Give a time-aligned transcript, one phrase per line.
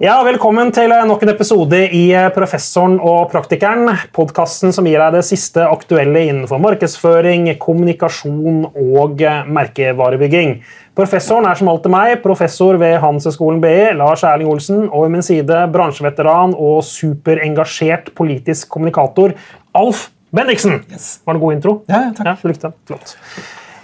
[0.00, 3.84] Ja, Velkommen til nok en episode i Professoren og praktikeren.
[4.16, 9.20] Podkasten som gir deg det siste aktuelle innenfor markedsføring, kommunikasjon og
[9.52, 10.56] merkevarebygging.
[10.96, 15.28] Professoren er som alltid meg, professor ved Handelshøyskolen BI, Lars Erling Olsen, og ved min
[15.28, 19.36] side bransjeveteran og superengasjert politisk kommunikator
[19.76, 20.80] Alf Bendiksen.
[20.88, 21.18] Yes.
[21.26, 21.80] Var det en god intro?
[21.92, 22.24] Ja, takk.
[22.24, 22.80] Ja, du likte den.
[22.88, 23.18] Flott.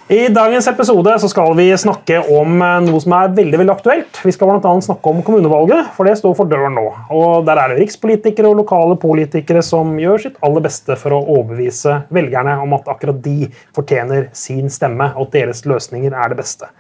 [0.06, 4.20] I dagens episode skal vi snakke om eh, noe som er veldig veldig aktuelt.
[4.23, 6.84] Vi skal blant annet snakke om kommunevalget, for det står for døren nå.
[7.10, 11.19] Og Der er det rikspolitikere og lokale politikere som gjør sitt aller beste for å
[11.24, 16.38] overbevise velgerne om at akkurat de fortjener sin stemme, og at deres løsninger er det
[16.38, 16.70] beste.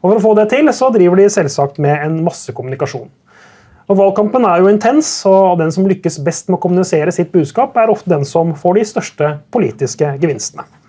[0.00, 3.10] Og For å få det til så driver de selvsagt med en masse kommunikasjon.
[3.92, 7.76] Og Valgkampen er jo intens, og den som lykkes best med å kommunisere sitt budskap,
[7.76, 10.79] er ofte den som får de største politiske gevinstene.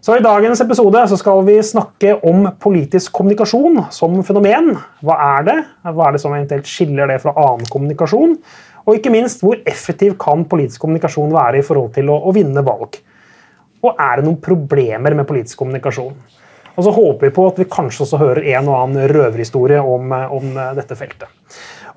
[0.00, 4.70] Så I dagens episode så skal vi snakke om politisk kommunikasjon som fenomen.
[5.04, 5.56] Hva er det?
[5.84, 8.32] Hva er det som eventuelt skiller det fra annen kommunikasjon?
[8.86, 12.64] Og ikke minst, hvor effektiv kan politisk kommunikasjon være i forhold til å, å vinne
[12.64, 12.96] valg?
[13.84, 16.16] Og er det noen problemer med politisk kommunikasjon?
[16.70, 20.16] Og så håper vi på at vi kanskje også hører en og annen røverhistorie om,
[20.32, 21.28] om dette feltet.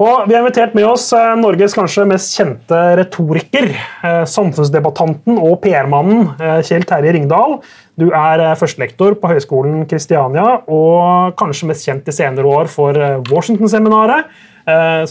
[0.02, 5.60] Og Vi har invitert med oss eh, Norges kanskje mest kjente retoriker, eh, samfunnsdebattanten og
[5.64, 7.60] PR-mannen eh, Kjell Terje Ringdal.
[8.00, 12.98] Du er førstelektor på Høgskolen Kristiania og kanskje mest kjent i senere år for
[13.30, 14.34] Washington-seminaret.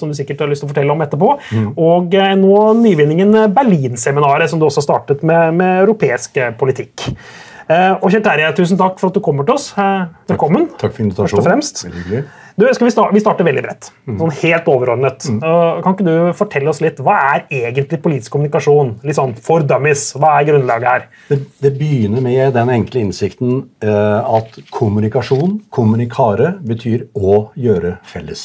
[0.01, 1.29] Som du sikkert har lyst til å fortelle om etterpå.
[1.53, 1.67] Mm.
[1.85, 7.11] Og nå nyvinningen Berlin-seminaret, som du også startet med, med europeisk politikk.
[7.69, 9.75] Og Kjell Terje, tusen takk for at du kommer til oss.
[9.77, 10.73] Velkommen.
[10.73, 11.29] Takk, takk for invitasjonen.
[11.29, 12.41] Først og fremst.
[12.57, 13.89] Du, vi, starte, vi, starter veldig bredt.
[14.07, 14.17] Mm.
[14.21, 15.29] Sånn helt overordnet.
[15.31, 15.39] Mm.
[15.85, 18.97] kan ikke du fortelle oss litt, Hva er egentlig politisk kommunikasjon?
[19.07, 20.11] Litt sånn for dummies.
[20.19, 21.07] Hva er grunnlaget her?
[21.31, 28.45] Det, det begynner med den enkle innsikten uh, at kommunikasjon, kommunikare, betyr å gjøre felles.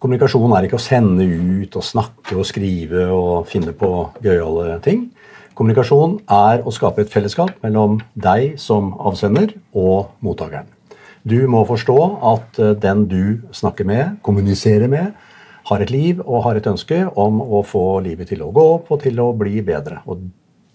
[0.00, 3.90] Kommunikasjon er ikke å sende ut og snakke og skrive og finne på
[4.24, 5.10] gøyale ting.
[5.54, 10.79] Kommunikasjon er å skape et fellesskap mellom deg som avsender og mottakeren.
[11.28, 11.98] Du må forstå
[12.32, 13.22] at eh, den du
[13.56, 15.12] snakker med, kommuniserer med,
[15.70, 18.90] har et liv og har et ønske om å få livet til å gå opp
[18.94, 20.00] og til å bli bedre.
[20.08, 20.22] Og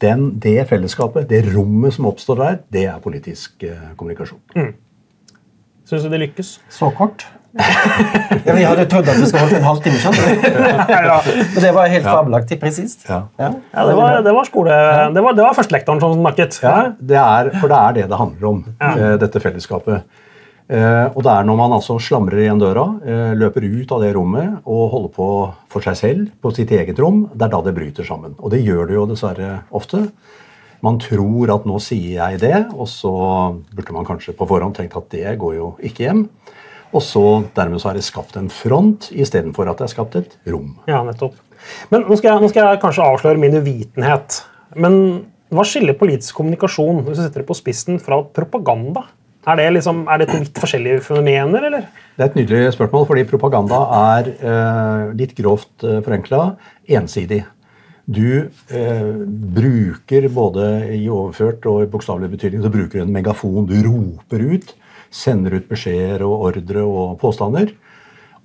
[0.04, 4.42] den, det fellesskapet, det rommet som oppstår der, det er politisk eh, kommunikasjon.
[4.56, 4.76] Mm.
[5.86, 6.60] Syns du det lykkes?
[6.74, 7.26] Så kort?
[7.56, 9.98] ja, vi hadde trodd at vi skulle holde en halvtime.
[10.92, 11.20] ja.
[11.24, 13.06] Og det var helt fabelaktig presist.
[13.08, 13.22] Ja.
[13.40, 13.54] Ja.
[13.72, 13.86] ja.
[13.88, 14.80] det, var, det var skole...
[15.16, 16.60] Det var, det var førstelektoren som snakket.
[16.66, 20.22] Ja, det er, for det er det det handler om, eh, dette fellesskapet.
[20.66, 24.16] Eh, og det er når man altså slamrer igjen døra, eh, løper ut av det
[24.16, 25.28] rommet og holder på
[25.70, 28.34] for seg selv på sitt eget rom, det er da det bryter sammen.
[28.40, 30.08] Og det gjør det jo dessverre ofte.
[30.86, 33.14] Man tror at nå sier jeg det, og så
[33.78, 36.26] burde man kanskje på forhånd tenkt at det går jo ikke hjem.
[36.96, 37.24] Og så
[37.56, 40.76] dermed så er det skapt en front istedenfor at det er skapt et rom.
[40.90, 41.38] Ja, nettopp.
[41.92, 44.42] Men nå skal, jeg, nå skal jeg kanskje avsløre min uvitenhet.
[44.82, 44.98] Men
[45.54, 49.06] hva skiller politisk kommunikasjon hvis du setter det på spissen, fra propaganda?
[49.46, 51.90] Er det, liksom, er det to vidt forskjellige fenomener, eller?
[52.16, 56.56] Det er et nydelig spørsmål, fordi propaganda er eh, litt grovt eh, forenkla
[56.98, 57.44] ensidig.
[58.06, 59.14] Du eh,
[59.58, 60.66] bruker både
[60.98, 63.70] i overført og i bokstavelig betydning så bruker du en megafon.
[63.70, 64.76] Du roper ut,
[65.14, 67.74] sender ut beskjeder og ordre og påstander.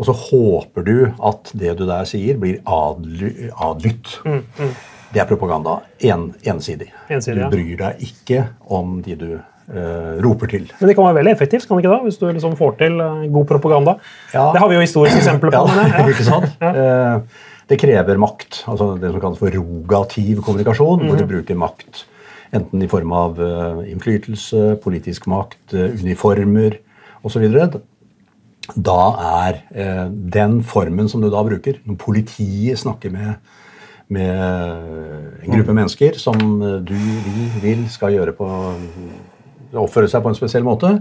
[0.00, 0.94] Og så håper du
[1.28, 4.16] at det du der sier, blir adlytt.
[4.24, 4.72] Mm, mm.
[5.12, 5.80] Det er propaganda.
[6.08, 6.88] En, ensidig.
[7.08, 7.44] ensidig.
[7.44, 9.30] Du bryr deg ikke om de du
[10.24, 10.66] roper til.
[10.80, 12.96] Men det kan være veldig effektivt kan det ikke da, hvis du liksom får til
[12.98, 13.96] uh, god propaganda.
[14.34, 14.48] Ja.
[14.54, 15.62] Det har vi jo historiske eksempler på.
[15.70, 16.06] ja, ja.
[16.12, 16.50] ikke sant?
[16.60, 17.20] ja.
[17.70, 18.64] det krever makt.
[18.66, 21.06] altså Det som kalles for rogativ kommunikasjon, mm.
[21.06, 21.32] hvor du mhm.
[21.34, 22.04] bruker makt.
[22.50, 23.38] Enten i form av
[23.86, 26.80] innflytelse, politisk makt, uniformer
[27.22, 27.46] osv.
[28.74, 29.00] Da
[29.46, 29.62] er
[30.10, 33.38] den formen som du da bruker, når politiet snakker med
[34.10, 36.34] med en gruppe mennesker som
[36.82, 38.48] du, vi vil skal gjøre på
[39.78, 40.96] oppføre seg på en spesiell måte,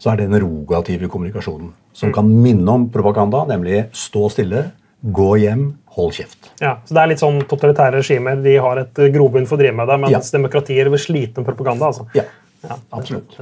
[0.00, 1.72] så er det den rogative kommunikasjonen.
[1.96, 4.64] Som kan minne om propaganda, nemlig stå stille,
[5.04, 5.66] gå hjem,
[5.96, 6.50] hold kjeft.
[6.62, 9.76] Ja, så Det er litt sånn totalitære regimer de har et grobunn for å drive
[9.76, 10.38] med det, mens ja.
[10.38, 11.92] demokratier vil slite med propaganda.
[11.92, 12.08] altså.
[12.16, 12.24] Ja,
[12.64, 13.36] ja absolutt.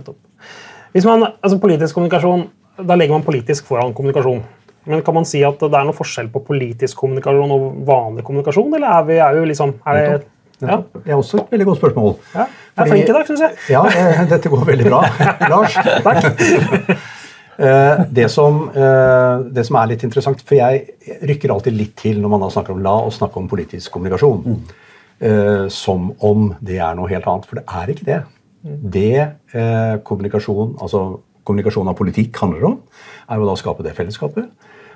[0.93, 2.49] Hvis man, altså Politisk kommunikasjon,
[2.82, 4.43] da legger man politisk foran kommunikasjon.
[4.84, 8.73] Men kan man si at det er noe forskjell på politisk kommunikasjon og vanlig kommunikasjon,
[8.75, 10.31] eller er vi, er vi liksom, er det
[10.69, 10.79] ja.
[11.05, 12.14] Det er også et veldig godt spørsmål.
[12.35, 12.44] Ja,
[12.76, 13.56] jeg er flink i dag, syns jeg.
[13.75, 15.03] Ja, eh, dette går veldig bra.
[15.55, 15.81] Lars.
[16.06, 16.31] Takk.
[17.62, 22.17] Eh, det som, eh, det som, er litt interessant, for jeg rykker alltid litt til
[22.19, 24.41] når man da snakker om la oss snakke om politisk kommunikasjon.
[24.49, 25.69] Mm.
[25.70, 27.44] Som om det er noe helt annet.
[27.47, 28.17] For det er ikke det.
[28.65, 28.81] Mm.
[28.97, 31.05] Det kommunikasjon, altså
[31.47, 32.81] kommunikasjon av politikk handler om,
[33.29, 34.49] er jo da å skape det fellesskapet.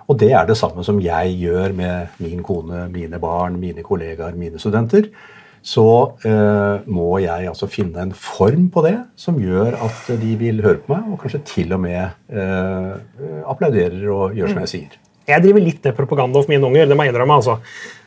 [0.07, 4.37] Og det er det samme som jeg gjør med min kone, mine barn, mine kollegaer,
[4.39, 5.09] mine studenter.
[5.67, 5.85] Så
[6.23, 10.79] eh, må jeg altså finne en form på det som gjør at de vil høre
[10.85, 12.93] på meg, og kanskje til og med eh,
[13.51, 14.95] applauderer og gjør som jeg sier.
[15.27, 16.87] Jeg driver litt med propaganda for mine unger.
[16.87, 17.59] det må jeg innrømme, altså.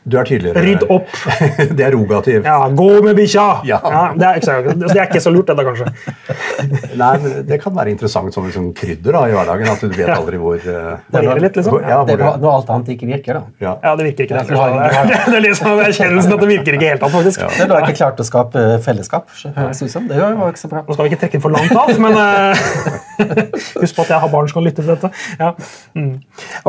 [0.04, 0.62] Du er tydeligere.
[0.64, 1.08] Rydd opp!
[1.76, 2.44] det er rogativ.
[2.46, 3.46] Ja, Gå med bikkja!
[3.68, 3.80] Ja.
[4.16, 5.90] det, er ikke det er ikke så lurt, dette, kanskje.
[7.02, 9.68] Nei, men Det kan være interessant som liksom krydder da, i hverdagen.
[9.68, 11.76] At du vet aldri hvor uh, Varierer litt, liksom.
[11.84, 13.66] Ja, Det hvor er når alt annet ikke virker, da.
[13.66, 13.74] ja.
[13.84, 14.40] Ja, det virker ikke.
[14.40, 17.44] Det, Ja, det, er, det er liksom erkjennelsen at det virker ikke helt, faktisk.
[17.44, 19.28] Det er da ikke klart å skape fellesskap.
[19.56, 20.08] høres ut som.
[20.08, 20.84] Det var ikke så bra.
[20.86, 23.10] Nå skal vi ikke trekke inn for langt av, men uh,
[23.82, 25.12] husk på at jeg har barn som kan lytte til dette.
[25.40, 25.52] Ja.
[25.98, 26.12] Mm.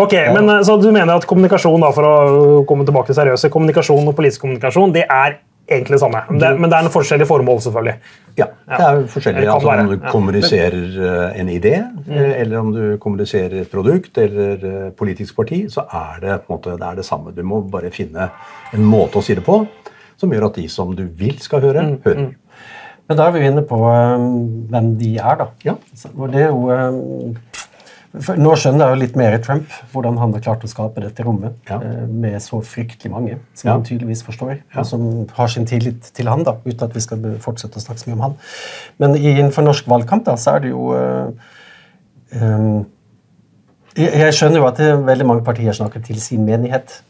[0.01, 3.54] Ok, men eh, Så du mener at kommunikasjon, da, for å komme tilbake til seriøse,
[3.54, 5.40] kommunikasjon og politisk kommunikasjon det er
[5.72, 6.24] egentlig det samme?
[6.42, 7.96] Det, men det er en forskjellig formål, selvfølgelig.
[8.40, 9.46] Ja, det er forskjellig.
[9.54, 9.96] Altså, om du.
[9.96, 10.10] Mm.
[10.12, 11.76] kommuniserer eh, en idé,
[12.10, 16.52] eh, eller om du kommuniserer et produkt eller eh, politisk parti, så er det på
[16.52, 17.36] en måte det, er det samme.
[17.36, 18.32] Du må bare finne
[18.74, 19.64] en måte å si det på
[20.22, 22.32] som gjør at de som du vil skal høre, Mm, hører.
[23.10, 25.48] Men da er vi inne på um, hvem de er, da.
[25.66, 25.74] Ja.
[25.98, 27.34] Så, og det er jo um,
[28.12, 31.24] Nå skjønner jeg jo litt mer i Trump, hvordan han har klart å skape dette
[31.24, 31.78] rommet Ja.
[31.80, 33.74] eh, med så fryktelig mange, som Ja.
[33.78, 37.18] han tydeligvis forstår, og som har sin tillit til han, da, uten at vi skal
[37.40, 38.36] fortsette å snakke så mye om han.
[39.00, 41.31] Men innenfor norsk valgkamp da, så er det jo eh,
[42.42, 42.86] um,
[43.96, 47.02] jeg, skjønner jo at veldig mange partier snakker til sin menighet.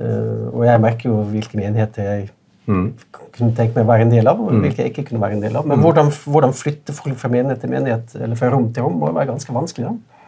[0.00, 2.30] Og jeg merker jo hvilke menigheter jeg
[2.66, 5.42] kunne tenke meg å være en del av, og hvilke jeg ikke kunne være en
[5.42, 5.66] del av.
[5.66, 9.12] Men hvordan, hvordan flytte folk fra menighet til menighet, eller fra rom til rom, må
[9.12, 9.86] være ganske vanskelig.
[9.90, 10.19] da.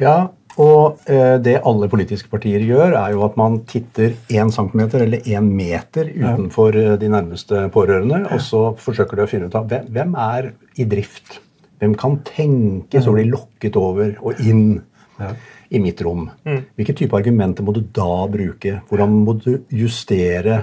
[0.00, 0.16] Ja,
[0.60, 5.26] og eh, det alle politiske partier gjør, er jo at man titter én centimeter eller
[5.26, 9.66] én meter utenfor eh, de nærmeste pårørende, og så forsøker de å finne ut av
[9.70, 11.40] hvem, hvem er i drift.
[11.82, 14.78] Hvem kan tenke så blir lokket over og inn
[15.74, 16.28] i mitt rom?
[16.78, 18.78] Hvilke type argumenter må du da bruke?
[18.88, 20.62] Hvordan må du justere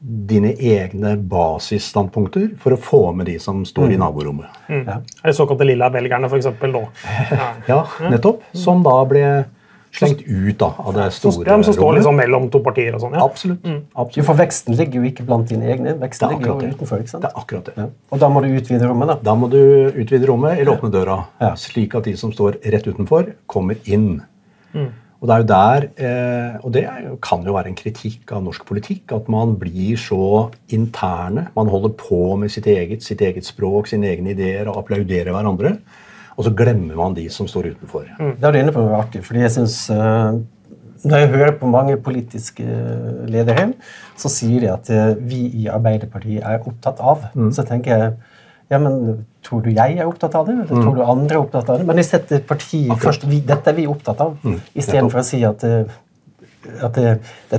[0.00, 4.46] dine egne basisstandpunkter for å få med de som står i naborommet?
[4.70, 5.00] Ja.
[5.22, 6.50] Er det såkalte lilla velgerne, f.eks.
[6.72, 6.82] nå?
[7.38, 7.52] Ja.
[7.68, 8.42] Ja, nettopp.
[8.56, 9.24] Som da ble
[9.98, 11.64] slengt ut da, av det store rommet.
[11.66, 13.14] som står liksom mellom to partier og sånn.
[13.16, 13.24] Ja.
[13.24, 13.64] Absolutt.
[13.64, 13.78] Mm.
[13.98, 14.26] absolutt.
[14.28, 16.70] For veksten ligger jo ikke blant dine egne, veksten Det er ligger jo det.
[16.76, 17.00] utenfor.
[17.02, 17.24] ikke sant?
[17.24, 17.74] Det er akkurat det.
[17.80, 17.86] Ja.
[18.12, 19.16] Og da må du utvide rommet, da.
[19.30, 19.58] Da må du
[19.96, 21.54] utvide rommet eller åpne døra, Ja.
[21.58, 24.20] slik at de som står rett utenfor, kommer inn.
[24.76, 24.90] Mm.
[25.18, 26.84] Og det er jo der, eh, og det
[27.22, 31.48] kan jo være en kritikk av norsk politikk, at man blir så interne.
[31.56, 35.78] Man holder på med sitt eget, sitt eget språk, sine egne ideer og applauderer hverandre.
[36.38, 38.06] Og så glemmer man de som står utenfor.
[38.38, 40.38] Det er du inne på artig, fordi jeg synes, uh,
[41.04, 42.64] Når jeg hører på mange politiske
[43.30, 43.72] ledere,
[44.16, 47.22] så sier de at uh, vi i Arbeiderpartiet er opptatt av.
[47.54, 48.12] Så tenker jeg
[48.70, 51.70] ja, men Tror du jeg er opptatt av det, eller tror du andre er opptatt
[51.72, 51.86] av det?
[51.88, 53.22] Men jeg setter partiet først.
[53.30, 54.34] Vi, dette er vi opptatt av,
[54.76, 56.98] istedenfor å si at, at, at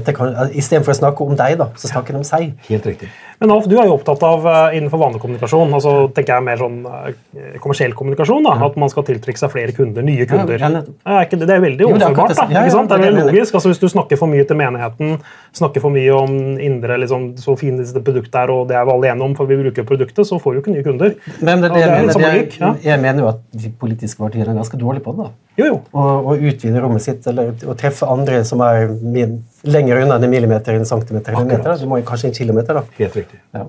[0.05, 0.13] det,
[0.59, 2.51] Istedenfor å snakke om deg, da, så snakker de om seg.
[2.67, 3.09] Helt riktig.
[3.39, 6.59] Men Alf, du er jo opptatt av eh, innenfor vanlig kommunikasjon, altså tenker jeg mer
[6.59, 10.59] sånn eh, kommersiell kommunikasjon, da, at man skal tiltrekke seg flere kunder, nye kunder.
[10.59, 12.35] er ikke det, er veldig er overførbart.
[12.35, 12.91] da, ikke sant?
[12.91, 13.55] Det er er veldig jeg logisk.
[13.55, 15.15] altså Hvis du snakker for mye til menigheten,
[15.55, 18.95] snakker for mye om indre, liksom, så fine disse produktene er, og det er vi
[18.97, 21.15] alle enige om, for vi bruker produktet, så får du ikke nye kunder.
[21.39, 22.73] Men det, Og det, det mener, det, samme jeg, ja.
[22.91, 25.29] jeg mener jo at de politiske partiene er ganske dårlige på det.
[25.29, 25.49] da.
[25.59, 25.79] Jo, jo.
[25.95, 30.73] Å utvide rommet sitt eller å treffe andre som er min, lenger unna en millimeter,
[30.73, 31.77] en centimeter eller en meter.
[31.81, 32.83] Du må jo kanskje en kilometer, da.
[32.99, 33.39] Helt riktig.
[33.55, 33.65] Ja.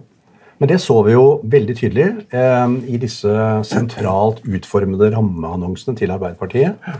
[0.60, 2.06] Men det så vi jo veldig tydelig
[2.36, 3.32] eh, i disse
[3.64, 6.92] sentralt utformede rammeannonsene til Arbeiderpartiet.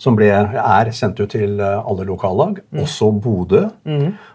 [0.00, 3.64] Som ble, er sendt ut til eh, alle lokallag, også Bodø.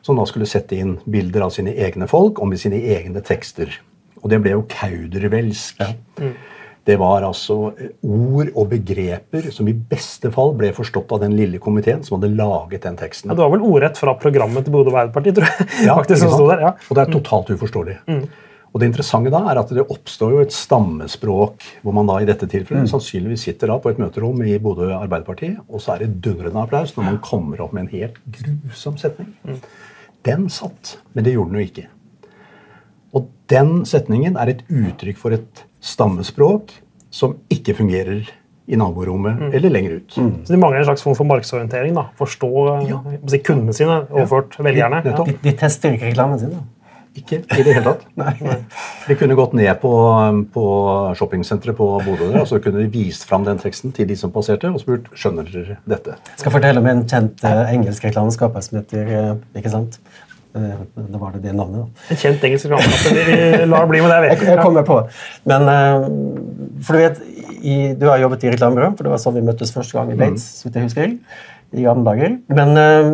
[0.06, 3.72] Som da skulle sette inn bilder av sine egne folk og med sine egne tekster.
[4.22, 5.82] Og det ble jo kaudervelsk.
[6.86, 11.34] Det var altså eh, ord og begreper som i beste fall ble forstått av den
[11.38, 13.32] lille komiteen som hadde laget den teksten.
[13.32, 15.70] Ja, det var vel ordrett fra programmet til Bodø Arbeiderparti, tror jeg.
[15.88, 16.76] Ja, faktisk, som stod der, ja.
[16.86, 17.98] Og det er totalt uforståelig.
[18.76, 22.28] Og det interessante da er at det oppstår jo et stammespråk, hvor man da i
[22.28, 26.18] dette tilfellet sannsynligvis sitter da på et møterom i Bodø Arbeiderparti, og så er det
[26.26, 29.32] dundrende applaus når man kommer opp med en helt grusom setning.
[30.28, 31.88] Den satt, men det gjorde den jo ikke.
[33.16, 36.74] Og den setningen er et uttrykk for et stammespråk
[37.14, 38.26] som ikke fungerer
[38.66, 40.16] i naborommet eller lenger ut.
[40.16, 41.94] Så de mangler en slags form for markedsorientering.
[41.96, 42.08] da.
[42.18, 42.50] Forstå
[42.82, 43.02] eh, Ja.
[43.12, 45.04] jeg si, kundene sine, overført velgerne.
[45.04, 45.12] Ja.
[45.12, 45.30] Nettopp.
[45.30, 46.56] De, de tester ikke reklamen sin.
[46.56, 46.64] da.
[47.16, 48.02] Ikke i det hele tatt.
[49.08, 49.92] De kunne gått ned på,
[50.52, 50.64] på
[51.16, 54.68] shoppingsenteret på Bodø og så kunne de vist fram den teksten til de som passerte,
[54.68, 56.18] og spurt skjønner dere dette.
[56.34, 59.96] Jeg skal fortelle om en kjent uh, engelsk reklameskaper som heter uh, Ikke sant?
[60.56, 62.06] Eh, da var det det navnet, da.
[62.14, 63.14] En kjent engelsk reklame.
[63.28, 64.30] Vi lar det bli med det.
[64.30, 65.02] Jeg, jeg jeg kommer på.
[65.52, 66.08] Men eh,
[66.86, 67.22] for du vet,
[67.60, 70.20] i, du har jobbet i reklamebyrå, for det var sånn vi møttes første gang i
[70.20, 70.48] Bates.
[70.64, 70.76] Mm.
[70.78, 71.16] jeg husker.
[71.76, 72.38] i gamle dager.
[72.56, 73.12] Men eh,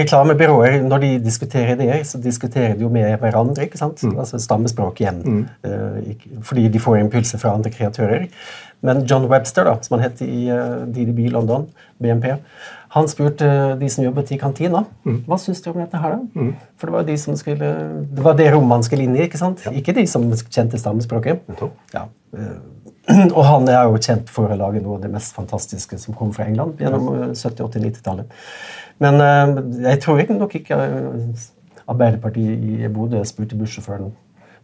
[0.00, 3.68] reklamebyråer, når de diskuterer ideer, så diskuterer de jo med hverandre.
[3.68, 4.02] ikke sant?
[4.10, 5.22] Altså stammespråk igjen.
[5.22, 6.42] Mm.
[6.42, 8.26] fordi de får impulser fra andre kreatører.
[8.86, 11.66] Men John Webster, da, som han het i eh, DDB London,
[11.98, 12.36] BNP,
[12.94, 13.48] han spurte
[13.80, 14.84] de som jobbet i kantina
[15.26, 16.14] hva syns du om dette her.
[16.16, 16.44] da?
[16.78, 17.68] For det var de som skulle,
[18.14, 19.64] det var det romanske i, ikke sant?
[19.76, 21.42] Ikke de som kjente stammespråket.
[21.94, 22.06] Ja.
[22.36, 22.58] eh,
[23.36, 26.32] Og han er jo kjent for å lage noe av det mest fantastiske som kom
[26.36, 28.32] fra England gjennom eh, 70-, 80-, 90-tallet.
[29.00, 29.52] Men eh,
[29.90, 31.46] jeg tror ikke nok ikke eh,
[31.88, 34.10] Arbeiderpartiet i Bodø spurte bussjåføren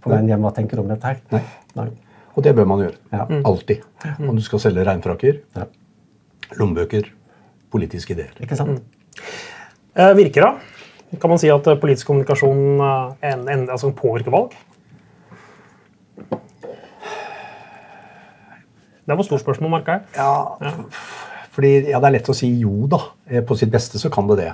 [0.04, 1.21] på veien hjem hva tenker du om dette her.
[1.33, 1.40] Nei.
[1.78, 1.87] Nei.
[2.34, 2.96] Og det bør man gjøre.
[3.12, 3.26] Ja.
[3.46, 3.82] Alltid.
[4.18, 5.64] Om du skal selge regnfrakker, Ja.
[6.58, 7.08] lommebøker,
[7.70, 8.32] politiske ideer.
[8.42, 8.82] Ikke sant?
[9.96, 10.52] Eh, virker da?
[11.20, 14.52] Kan man si at eh, politisk kommunikasjon eh, en, en, altså påvirker valg?
[19.04, 20.02] Det var et stort spørsmål, merka jeg.
[20.16, 20.72] Ja,
[21.54, 23.00] fordi ja, Det er lett å si jo, da.
[23.28, 24.52] Eh, På sitt beste så kan det det.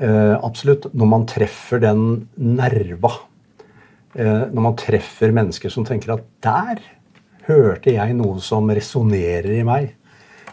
[0.00, 0.88] Eh, absolutt.
[0.96, 3.12] Når man treffer den nerva,
[4.14, 6.78] når man treffer mennesker som tenker at der
[7.48, 9.88] hørte jeg noe som resonnerer i meg,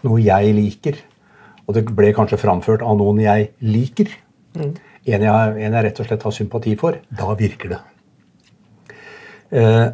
[0.01, 0.97] noe jeg liker,
[1.67, 4.09] og det ble kanskje framført av noen jeg liker,
[4.57, 4.73] en,
[5.05, 7.81] jeg, en jeg rett og slett har sympati for, da virker det.
[9.61, 9.87] Eh,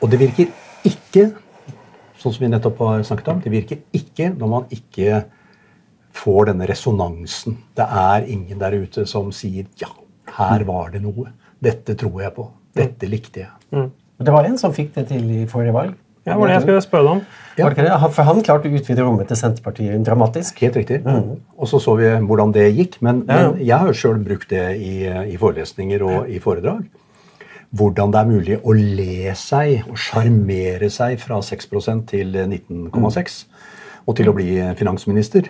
[0.00, 0.52] og det virker
[0.86, 1.28] ikke
[2.20, 5.24] sånn som vi nettopp har snakket om, det virker ikke når man ikke
[6.14, 7.58] får denne resonansen.
[7.76, 9.90] Det er ingen der ute som sier 'ja,
[10.38, 11.32] her var det noe'.
[11.60, 12.50] Dette tror jeg på.
[12.74, 13.50] Dette likte jeg.
[13.72, 13.90] Mm.
[14.24, 15.94] Det var en som fikk det til i forrige valg.
[16.26, 17.18] Ja, var det jeg skulle spørre om.
[17.58, 20.58] Han- For han klarte å utvide rommet til Senterpartiet dramatisk.
[20.64, 21.02] Helt riktig.
[21.58, 23.02] Og så så vi hvordan det gikk.
[23.02, 23.50] Men, Ja, ja.
[23.50, 26.86] men jeg har jo sjøl brukt det i, i forelesninger og i foredrag.
[27.74, 33.44] Hvordan det er mulig å le seg og sjarmere seg fra 6 til 19,6
[34.06, 35.48] og til å bli finansminister.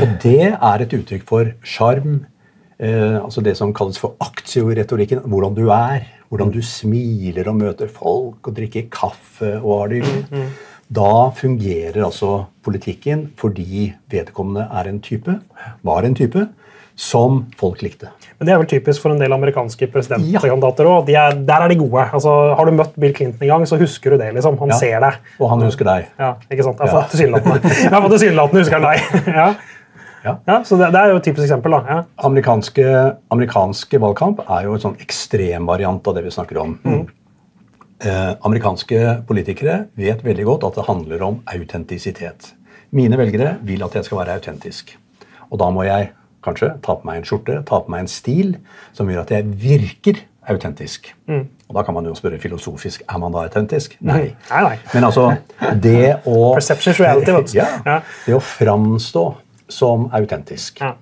[0.00, 2.26] Og det er et uttrykk for sjarm,
[2.80, 5.20] altså det som kalles for aktioretorikken.
[5.28, 6.06] Hvordan du er.
[6.30, 10.44] Hvordan du smiler og møter folk og drikker kaffe og har det hyggelig.
[10.90, 15.36] Da fungerer altså politikken fordi vedkommende er en type,
[15.86, 16.46] var en type,
[17.00, 18.08] som folk likte.
[18.38, 21.06] Men Det er vel typisk for en del amerikanske presidentkandidater òg.
[21.06, 22.10] De er- der er de gode.
[22.12, 24.34] Altså, har du møtt Bill Clinton en gang, så husker du det.
[24.34, 24.58] liksom.
[24.58, 24.74] Han Ja.
[24.76, 25.14] ser deg.
[25.40, 26.06] Og han husker deg.
[26.18, 26.78] Ja, ikke sant?
[26.80, 27.06] Altså, Ja.
[27.08, 27.60] Tilsynelatende
[27.92, 29.26] ja, tilsynelatende husker han deg.
[29.40, 29.54] ja.
[30.24, 30.34] Ja.
[30.46, 31.72] Ja, så det, det er jo et typisk eksempel.
[31.72, 31.80] da.
[31.88, 32.02] Ja.
[32.28, 32.84] Amerikanske,
[33.32, 36.78] amerikanske valgkamp er jo en sånn ekstremvariant av det vi snakker om.
[38.00, 42.54] Eh, amerikanske politikere vet veldig godt at det handler om autentisitet.
[42.96, 44.94] Mine velgere vil at jeg skal være autentisk.
[45.50, 46.10] Og da må jeg
[46.44, 48.54] kanskje ta på meg en skjorte, ta på meg en stil
[48.96, 51.10] som gjør at jeg virker autentisk.
[51.28, 53.98] Og da kan man jo spørre filosofisk er man da autentisk.
[54.00, 54.32] Nei.
[54.48, 54.76] Nei, nei.
[54.94, 55.28] Men altså,
[55.84, 57.58] det å Perception reality, vet du.
[57.60, 57.98] Ja, Ja.
[58.24, 59.26] Det å framstå
[59.72, 60.80] som autentisk.
[60.82, 60.94] Ja.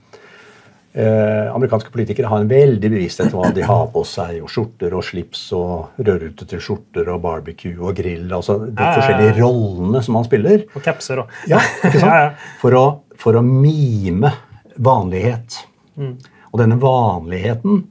[0.98, 4.40] Eh, amerikanske politikere har en veldig bevissthet om hva de har på seg.
[4.42, 8.24] og Skjorter og slips og rødrutete skjorter og barbecue og grill.
[8.32, 8.94] altså De Ja, ja, ja.
[8.96, 10.64] forskjellige rollene som man spiller.
[10.74, 12.10] Og kapser og Ja, ikke sant?
[12.14, 12.30] Ja, ja.
[12.62, 12.84] For, å,
[13.16, 14.32] for å mime
[14.78, 15.60] vanlighet.
[15.96, 16.16] Mm.
[16.52, 17.84] Og denne vanligheten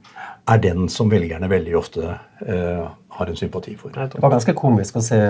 [0.48, 2.02] er den som velgerne veldig ofte
[2.44, 2.84] eh,
[3.18, 3.94] har en sympati for.
[3.94, 5.20] Det var ganske komisk å se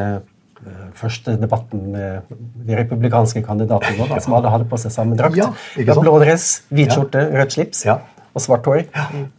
[0.99, 2.23] første debatten med
[2.67, 5.37] de republikanske kandidatene, da, som alle hadde på seg samme drakt.
[5.39, 6.01] Ja, sant?
[6.03, 6.95] Blå dress, hvit Ja.
[6.97, 7.99] skjorte, rødt slips Ja.
[8.35, 8.85] og svart hår.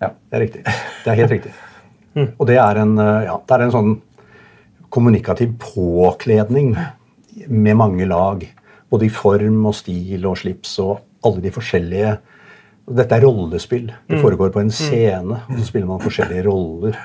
[0.02, 0.10] Ja.
[0.30, 0.64] Det er riktig.
[0.64, 1.52] Det er helt riktig.
[2.40, 4.02] Og det er en, eh, ja, det er en sånn
[4.90, 6.76] kommunikativ påkledning
[7.48, 8.48] med mange lag.
[8.90, 12.18] Både i form og stil og slips og alle de forskjellige
[12.90, 13.92] Dette er rollespill.
[14.10, 15.32] Det foregår på en scene.
[15.48, 16.96] og Så spiller man forskjellige roller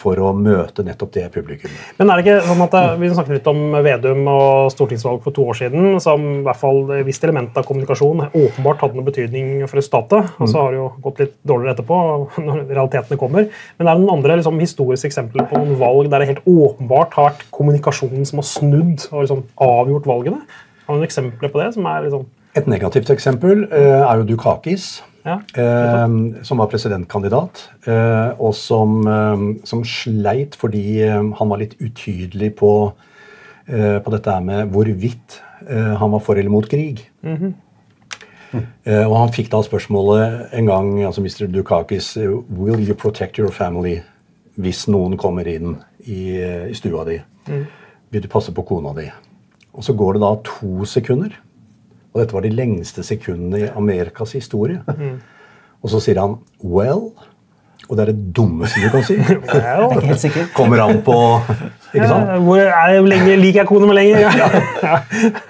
[0.00, 1.92] for å møte nettopp det publikummet.
[1.98, 5.44] Men er det ikke sånn at Vi snakket litt om Vedum og stortingsvalg for to
[5.52, 9.52] år siden, som i hvert fall et visst element av kommunikasjon åpenbart hadde noe betydning
[9.66, 10.32] for resultatet.
[10.40, 12.00] Og så har det jo gått litt dårligere etterpå,
[12.46, 13.48] når realitetene kommer.
[13.78, 17.16] Men er det noen andre liksom, historiske eksempler på noen valg der det helt åpenbart
[17.18, 20.42] har vært kommunikasjonen som har snudd og liksom, avgjort valgene?
[20.86, 21.70] Har du noen eksempler på det?
[21.76, 22.26] som er liksom,
[22.58, 25.00] Et negativt eksempel eh, er jo Dukakis.
[25.24, 26.08] Ja, Eh,
[26.42, 32.54] som var presidentkandidat, eh, og som, eh, som sleit fordi eh, han var litt utydelig
[32.56, 32.92] på,
[33.68, 37.04] eh, på dette med hvorvidt eh, han var for eller mot krig.
[38.84, 41.46] Eh, og han fikk da spørsmålet en gang, altså Mr.
[41.52, 44.00] Dukakis, Will you protect your family
[44.58, 47.20] hvis noen kommer inn i, i stua di?
[48.10, 49.06] Vil du passe på kona di?
[49.72, 51.30] Og så går det da to sekunder.
[52.10, 54.80] Og dette var de lengste sekundene i Amerikas historie.
[55.80, 57.10] Og så sier han Well,
[57.88, 59.16] Og det er det dummeste du kan si.
[60.24, 60.48] Sikker.
[60.54, 61.14] Kommer an på
[61.94, 62.28] Ikke sant?
[62.28, 64.26] Ja, Hvor er jeg lenge, liker jeg kone med lenger?
[64.36, 64.98] Ja.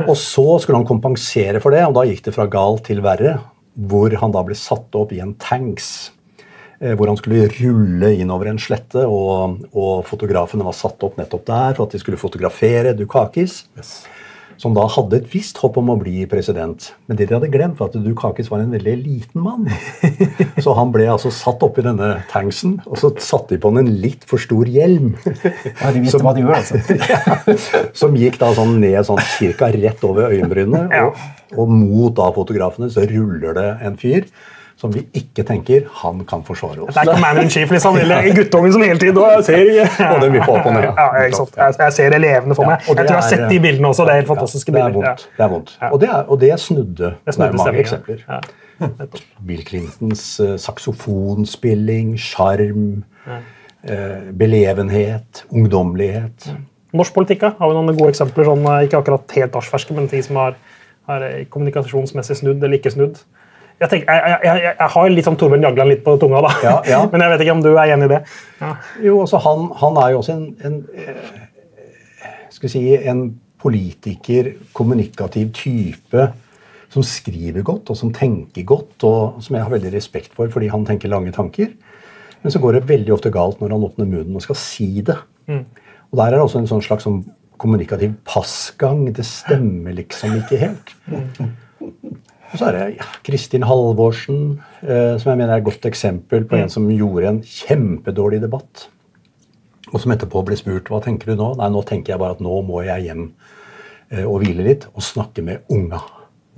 [0.07, 3.39] Og så skulle han kompensere for det, og da gikk det fra galt til verre.
[3.77, 6.11] Hvor han da ble satt opp i en tanks.
[6.81, 11.45] eh, Hvor han skulle rulle innover en slette, og, og fotografene var satt opp nettopp
[11.51, 13.65] der for at de skulle fotografere Dukakis.
[14.61, 16.91] Som da hadde et visst håp om å bli president.
[17.09, 19.65] Men det de hadde glemt, var at Dukakis var en veldig liten mann.
[20.65, 23.91] Så han ble altså satt oppi denne tanksen, og så satte de på han en
[24.03, 25.15] litt for stor hjelm.
[25.25, 27.89] Ja, de visste hva de gjorde, altså.
[28.03, 31.07] Som gikk da sånn ned sånn cirka rett over øyenbrynene.
[31.07, 31.27] Og,
[31.57, 34.29] og mot da fotografene så ruller det en fyr
[34.81, 36.95] som vi ikke tenker han kan forsvare oss.
[36.95, 37.99] Det er ikke man in chief, liksom.
[38.01, 39.69] Eller guttungen som hele tiden og ser.
[40.07, 40.87] Og den vil få opp og ned.
[40.87, 41.09] Ja?
[41.21, 42.87] Jeg, jeg ser elevene for meg.
[42.87, 44.07] Ja, jeg tror jeg har sett de bildene også.
[44.09, 45.11] Det er helt fantastiske det er bilder.
[45.11, 45.27] vondt.
[45.37, 45.75] Det er vondt.
[45.91, 47.13] Og, det er, og det snudde.
[47.27, 48.25] Det snudde er mange eksempler.
[49.51, 52.87] Bill Clintons uh, saksofonspilling, sjarm,
[53.29, 56.49] uh, belevenhet, ungdommelighet.
[56.97, 58.49] Norsk politikk, har vi noen gode eksempler?
[58.49, 60.57] Sånn, eh, ikke akkurat helt arsferske, men ting som har,
[61.07, 63.21] har kommunikasjonsmessig snudd eller ikke snudd.
[63.81, 66.51] Jeg, tenker, jeg, jeg, jeg, jeg har litt sånn Torbjørn Jagland litt på tunga, da.
[66.65, 66.99] Ja, ja.
[67.13, 68.21] men jeg vet ikke om du er enig i det?
[68.61, 68.75] Ja.
[69.07, 73.25] Jo, altså han, han er jo også en, en eh, skal vi si, en
[73.61, 76.29] politiker, kommunikativ type
[76.91, 80.71] som skriver godt og som tenker godt, og som jeg har veldig respekt for fordi
[80.73, 81.73] han tenker lange tanker.
[82.43, 85.17] Men så går det veldig ofte galt når han åpner munnen og skal si det.
[86.11, 87.23] Og der er det også en sånn slags sånn
[87.61, 89.05] kommunikativ passgang.
[89.15, 90.95] Det stemmer liksom ikke helt.
[92.51, 94.41] Og så er det ja, Kristin Halvorsen,
[94.83, 98.89] eh, som jeg mener er et godt eksempel på en som gjorde en kjempedårlig debatt.
[99.91, 101.53] Og som etterpå ble spurt hva tenker du nå?
[101.61, 103.29] Nei, nå tenker jeg bare at nå må jeg hjem
[104.11, 106.03] eh, og hvile litt og snakke med unga.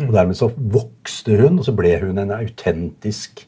[0.03, 3.45] Og dermed så vokste hun, og så ble hun en autentisk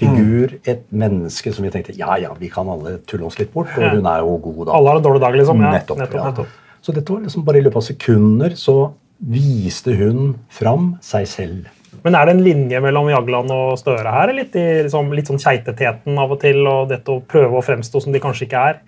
[0.00, 0.56] figur.
[0.68, 3.98] Et menneske som vi tenkte ja, ja, vi kan alle tulle oss litt bort, og
[3.98, 4.74] hun er jo god da.
[4.78, 5.62] Alle har en dårlig dag, liksom?
[5.62, 6.00] Ja, Nettopp.
[6.02, 6.78] nettopp, ja.
[6.82, 8.76] Så dette var liksom bare i løpet av sekunder så
[9.22, 11.70] viste hun fram seg selv.
[12.02, 14.32] Men er det en linje mellom Jagland og Støre her?
[14.34, 18.02] Litt, i, liksom, litt sånn keiteteten av og til, og dette å prøve å fremstå
[18.02, 18.80] som de kanskje ikke er?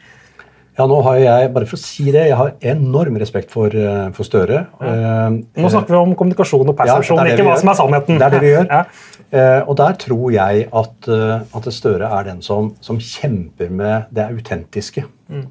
[0.75, 4.09] Ja, nå har jeg, bare for å si det, jeg har enorm respekt for, eh,
[4.17, 4.65] for Støre.
[4.83, 5.29] Ja.
[5.31, 7.61] Nå snakker vi om kommunikasjon og persepsjon, er ikke hva gjør.
[7.61, 8.19] som er sannheten.
[8.19, 8.71] Det er det vi gjør.
[8.75, 8.85] Ja.
[9.35, 14.11] Eh, og der tror jeg at, eh, at Støre er den som, som kjemper med
[14.15, 15.03] det autentiske.
[15.31, 15.47] Mm.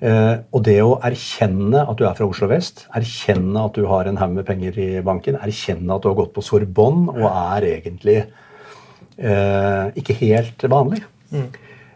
[0.00, 4.08] Eh, og det å erkjenne at du er fra Oslo vest, erkjenne at du har
[4.08, 7.66] en haug med penger i banken, erkjenne at du har gått på Sorbonne og er
[7.74, 11.02] egentlig eh, ikke helt vanlig.
[11.34, 11.50] Mm.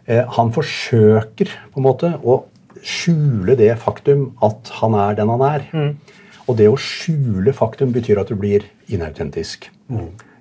[0.05, 2.43] Eh, han forsøker på en måte å
[2.85, 5.65] skjule det faktum at han er den han er.
[5.73, 6.21] Mm.
[6.45, 9.71] Og det å skjule faktum betyr at du blir inautentisk.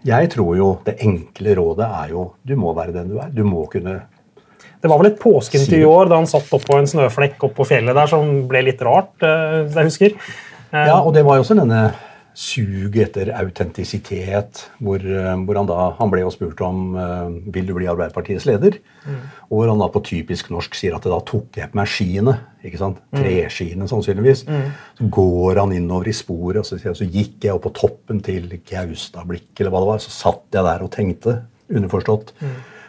[0.05, 3.31] Jeg tror jo det enkle rådet er jo du må være den du er.
[3.33, 4.03] Du må kunne
[4.85, 7.97] Det var vel et påskeintervju i år da han satt oppå en snøflekk oppå fjellet
[7.97, 10.19] der som ble litt rart, eh, jeg husker.
[10.75, 11.95] Eh, Ja, og det var jo også denne
[12.35, 17.65] suget etter autentisitet, hvor, eh, hvor han da Han ble jo spurt om uh, vil
[17.65, 18.77] du bli Arbeiderpartiets leder.
[19.49, 21.89] Og hvor han da på typisk norsk sier at det da tok jeg på meg
[21.89, 22.37] skiene.
[22.63, 23.01] ikke sant?
[23.15, 24.45] Treskiene, sannsynligvis.
[24.99, 28.51] Så går han innover i sporet, og så, så gikk jeg opp på toppen til
[28.69, 30.05] Gaustablikk, eller hva det var.
[30.05, 31.39] Så satt jeg der og tenkte,
[31.73, 32.35] underforstått.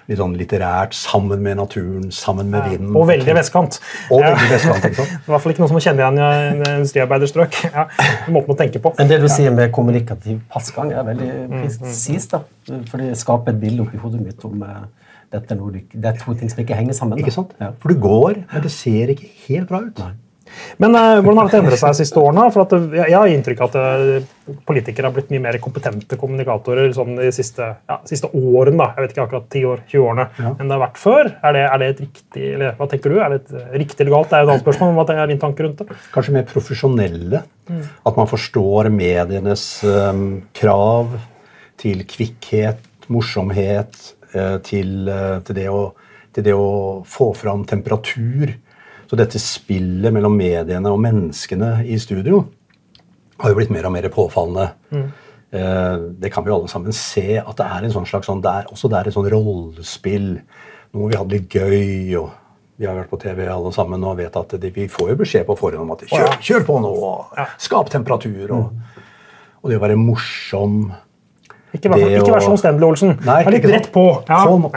[0.05, 2.91] Litt sånn litterært, sammen med naturen, sammen med vinden.
[2.95, 3.79] Og veldig vestkant.
[4.13, 4.33] Og Ja.
[4.35, 5.13] veldig vestkant, ikke sant?
[5.27, 7.57] I hvert fall ikke noe som kjenner igjen i en industriarbeiderstrøk.
[7.75, 7.87] Ja,
[8.31, 8.91] måten å tenke på.
[8.99, 12.35] Men det du sier med kommunikativ passgang, er veldig presist.
[12.35, 12.43] da.
[12.91, 14.83] For det skaper et bilde oppi hodet mitt om eh,
[15.33, 17.17] dette det er to ting som ikke henger sammen.
[17.17, 17.25] da.
[17.25, 17.57] Ikke sant?
[17.59, 17.71] Ja.
[17.81, 20.05] For du går, men det ser ikke helt bra ut.
[20.81, 22.47] Men uh, hvordan har dette endret seg de siste årene?
[22.53, 26.17] For at jeg jeg har inntrykk av at eh, politikere har blitt mye mer kompetente
[26.19, 28.77] kommunikatorer sånn de siste, ja, siste årene.
[28.81, 28.89] da.
[28.95, 31.29] Jeg vet ikke akkurat 10 år, 20 årene enn det har vært før.
[31.47, 33.19] Er det, er det et riktig, eller hva tenker du?
[33.21, 34.31] Er det et eh, riktig eller galt?
[34.31, 34.91] Det er et annet spørsmål.
[34.91, 35.99] men Hva er din tanke rundt det?
[36.15, 37.45] Kanskje mer profesjonelle.
[38.05, 41.15] At man forstår medienes um, krav
[41.81, 43.97] til kvikkhet, morsomhet,
[44.33, 45.81] eh, til, eh, til, det å,
[46.35, 48.53] til det å få fram temperatur.
[49.09, 52.45] Så dette spillet mellom mediene og menneskene i studio
[53.41, 54.69] har jo blitt mer og mer påfallende.
[55.55, 58.41] Eh, Det kan vi jo alle sammen se, at det er en sånn slags sånn,
[58.41, 60.31] det er, også det er et sånn rollespill.
[60.93, 62.15] Nå må vi ha det litt gøy.
[62.19, 62.31] og
[62.79, 65.45] Vi har vært på TV alle sammen og vet at det, vi får jo beskjed
[65.47, 68.51] på forhånd om at kjør, kjør på nå, og skap temperatur.
[68.51, 68.71] Og,
[69.63, 70.91] og det å være morsom.
[71.75, 73.17] Ikke, vær- ikke vær sånn Stendel Olsen.
[73.25, 74.23] Nei, Vær litt rett på.
[74.27, 74.69] Ja, Sånn.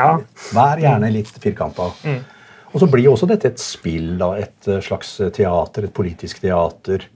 [0.54, 1.90] Vær gjerne litt firkanta.
[2.72, 6.42] Og så blir jo også dette et spill, da, et eh, slags teater, et politisk
[6.42, 7.06] teater,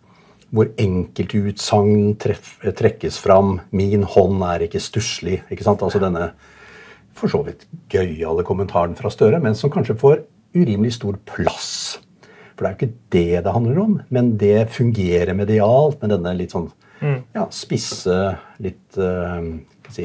[0.52, 3.60] hvor enkeltutsagn treff- trekkes fram.
[3.72, 5.42] 'Min hånd er ikke stusslig'.
[5.50, 5.82] ikke sant?
[5.82, 6.32] Altså denne
[7.16, 10.22] for så vidt gøyale kommentaren fra Støre, men som kanskje får
[10.56, 11.98] urimelig stor plass.
[12.56, 16.34] For det er jo ikke det det handler om, men det fungerer medialt med denne
[16.36, 16.70] litt sånn
[17.34, 18.16] ja, spisse,
[18.62, 19.40] litt uh,
[19.90, 20.04] si,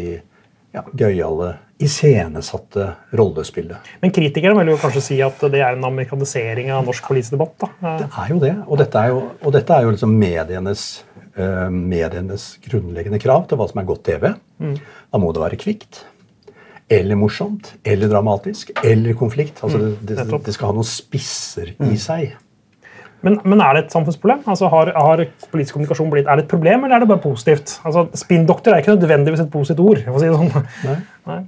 [0.73, 2.87] ja, gøyale, iscenesatte
[3.17, 3.91] rollespillet.
[4.01, 7.67] Men kritikerne vil jo kanskje si at det er en amerikanisering av norsk politisk debatt?
[7.83, 10.85] Det er jo det, og dette er jo, og dette er jo liksom medienes,
[11.37, 14.31] uh, medienes grunnleggende krav til hva som er godt TV.
[14.57, 16.01] Da må det være kvikt.
[16.89, 19.59] Eller morsomt, eller dramatisk, eller konflikt.
[19.61, 20.45] Altså det, det, nettopp.
[20.47, 22.37] det skal ha noen spisser i seg.
[23.25, 24.43] Men, men er det et samfunnsproblem?
[24.47, 27.79] Altså har, har politisk kommunikasjon blitt, Er det et problem, eller er det bare positivt?
[27.85, 30.03] Altså, Spinndoktor er ikke nødvendigvis et positivt ord.
[30.05, 30.67] for å si det sånn.
[30.87, 30.97] Nei.
[31.27, 31.39] Nei.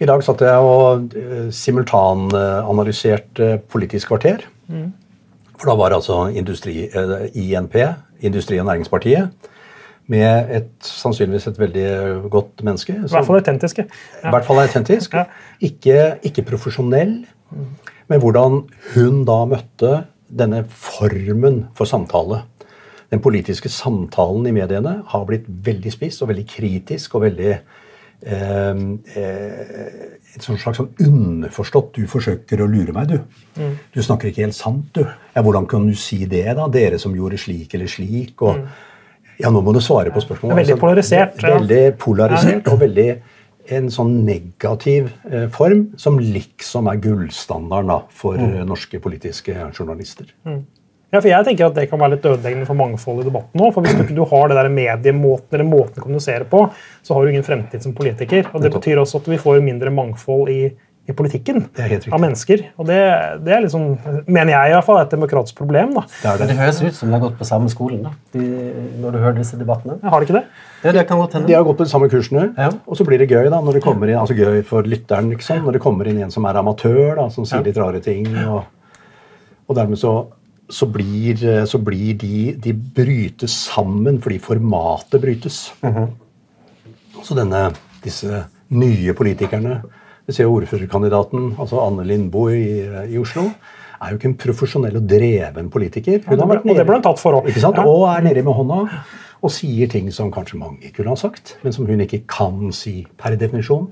[0.00, 4.46] I dag satt jeg og eh, simultananalyserte Politisk kvarter.
[5.60, 7.76] For da var altså industri, eh, INP,
[8.24, 9.28] Industri- og Næringspartiet,
[10.10, 12.96] med et, sannsynligvis et veldig godt menneske.
[12.96, 13.84] I hvert fall autentiske.
[14.24, 15.12] I hvert fall autentisk.
[15.14, 15.26] Ja.
[15.60, 17.20] Ikke, ikke profesjonell.
[18.08, 19.92] Men hvordan hun da møtte
[20.30, 22.42] denne formen for samtale.
[23.10, 27.54] Den politiske samtalen i mediene har blitt veldig spiss og veldig kritisk og veldig
[28.20, 29.16] et
[30.44, 33.18] sånn slags sånn underforstått 'du forsøker å lure meg', du.
[33.94, 35.06] Du snakker ikke helt sant, du.
[35.34, 36.68] Ja, Hvordan kan du si det, da?
[36.68, 38.42] Dere som gjorde slik eller slik.
[38.42, 38.68] og
[39.40, 40.56] Ja, nå må du svare på spørsmålet.
[40.56, 41.58] Veldig polarisert, Altså, ja.
[41.58, 43.20] Veldig polarisert og veldig
[43.70, 48.66] en sånn negativ eh, form som liksom er gullstandarden da, for mm.
[48.68, 50.26] norske politiske journalister.
[51.10, 53.58] Ja, for jeg tenker at Det kan være litt ødeleggende for mangfold i debatten.
[53.58, 56.70] nå, for Hvis du ikke har det der mediemåten eller måten å kommunisere på,
[57.02, 58.46] så har du ingen fremtid som politiker.
[58.54, 60.70] og Det betyr også at vi får mindre mangfold i,
[61.10, 62.62] i politikken Det er helt av mennesker.
[62.78, 63.00] og det,
[63.42, 65.94] det er liksom, mener jeg i hvert fall, er et demokratisk problem.
[65.98, 66.04] da.
[66.22, 66.48] Det det.
[66.52, 68.46] det høres ut som de har gått på samme skolen da, de,
[69.02, 69.98] når du hører disse debattene.
[70.02, 70.46] Jeg har det ikke det?
[70.84, 71.46] Ja, det kan godt hende.
[71.50, 72.70] De har gått på de samme kursene, Ja.
[72.86, 75.64] og så blir det gøy da, når det kommer inn, altså gøy for lytteren liksom,
[75.66, 78.30] når det kommer inn en som er amatør, da, som sier litt rare ting.
[78.46, 78.62] Og,
[79.68, 80.28] og dermed så,
[80.70, 85.60] så blir, så blir de, de brytes sammen fordi formatet brytes.
[87.26, 87.66] Så denne,
[88.04, 89.80] disse nye politikerne
[90.28, 92.66] Vi ser jo ordførerkandidaten, altså Anne Lindboe i,
[93.10, 93.48] i Oslo,
[94.00, 96.20] er jo ikke en profesjonell og dreven politiker.
[96.22, 97.80] Hun det har ble- nede, og det ble hun tatt for sant?
[97.80, 97.84] Ja.
[97.88, 98.78] Og er nede med hånda
[99.40, 103.00] og sier ting som kanskje mange kunne ha sagt, men som hun ikke kan si
[103.18, 103.88] per definisjon.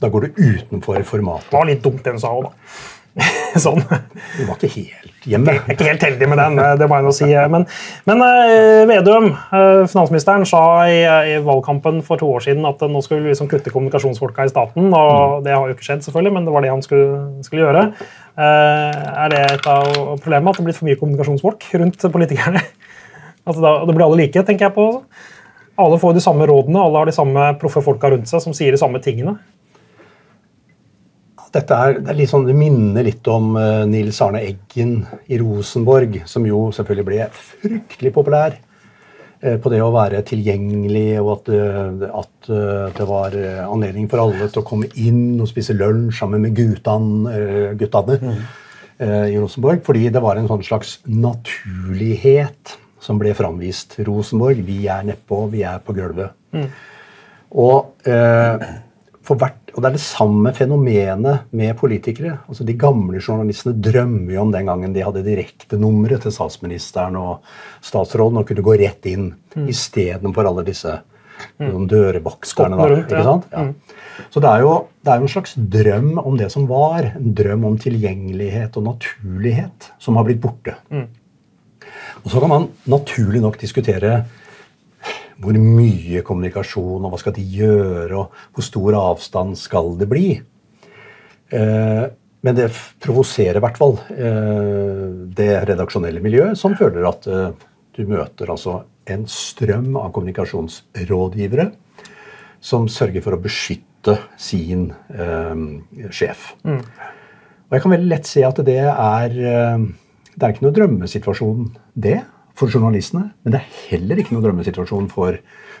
[0.00, 1.50] Da går du utenfor formatet.
[1.50, 2.78] Det var litt dumt, den sa òg, da.
[3.64, 3.80] sånn.
[3.82, 5.54] Du var ikke helt hjemme.
[5.54, 7.28] Jeg er ikke helt heldig med den, det må jeg nå si.
[7.52, 7.66] Men,
[8.08, 13.02] men eh, Vedum, eh, finansministeren, sa i, i valgkampen for to år siden at nå
[13.04, 14.90] skulle vi liksom kutte kommunikasjonsfolka i staten.
[14.92, 17.88] og Det har jo ikke skjedd, selvfølgelig, men det var det han skulle, skulle gjøre.
[18.38, 19.88] Eh, er det et av
[20.22, 22.64] problemene at det er blitt for mye kommunikasjonsfolk rundt politikerne?
[23.48, 24.82] Altså da, det blir alle like, tenker jeg på.
[25.80, 28.74] Alle får de samme rådene, alle har de samme proffe folka rundt seg som sier
[28.74, 29.38] de samme tingene.
[31.54, 34.98] Dette er, det, er litt sånn, det minner litt om eh, Nils Arne Eggen
[35.32, 41.30] i Rosenborg, som jo selvfølgelig ble fryktelig populær eh, på det å være tilgjengelig, og
[41.38, 42.50] at, eh, at
[42.98, 43.34] det var
[43.64, 48.18] anledning for alle til å komme inn og spise lunsj sammen med guttene, guttene
[48.98, 49.82] eh, i Rosenborg.
[49.86, 53.98] Fordi det var en sånn slags naturlighet som ble framvist.
[54.06, 56.34] Rosenborg, vi er nedpå, vi er på gulvet.
[57.50, 58.66] Og, eh,
[59.22, 62.40] for hvert, og det er det samme fenomenet med politikere.
[62.50, 67.46] altså De gamle journalistene drømmer jo om den gangen de hadde direktenummeret til statsministeren og
[67.86, 69.68] statsråden og kunne gå rett inn Mm.
[69.72, 70.92] istedenfor alle disse
[71.58, 71.86] mm.
[71.90, 72.88] dørvokterne.
[73.02, 73.24] Ikke ja.
[73.26, 73.46] sant?
[73.52, 73.66] Ja.
[74.30, 74.72] Så det er, jo,
[75.04, 77.12] det er jo en slags drøm om det som var.
[77.18, 80.74] En drøm om tilgjengelighet og naturlighet som har blitt borte.
[80.90, 81.06] Mm.
[82.24, 84.24] Og så kan man naturlig nok diskutere
[85.38, 90.30] hvor mye kommunikasjon, og hva skal de gjøre, og hvor stor avstand skal det bli?
[91.54, 92.04] Eh,
[92.46, 92.68] men det
[93.02, 95.04] provoserer i hvert fall eh,
[95.38, 101.70] det redaksjonelle miljøet, som føler at eh, du møter altså en strøm av kommunikasjonsrådgivere
[102.60, 106.12] som sørger for å beskytte sin sjef.
[106.14, 106.42] sjef.
[106.62, 111.64] Og jeg kan veldig lett se at det er Det er ikke noe drømmesituasjon,
[111.98, 112.20] det,
[112.58, 113.30] for journalistene.
[113.44, 115.38] Men det er heller ikke noe drømmesituasjon for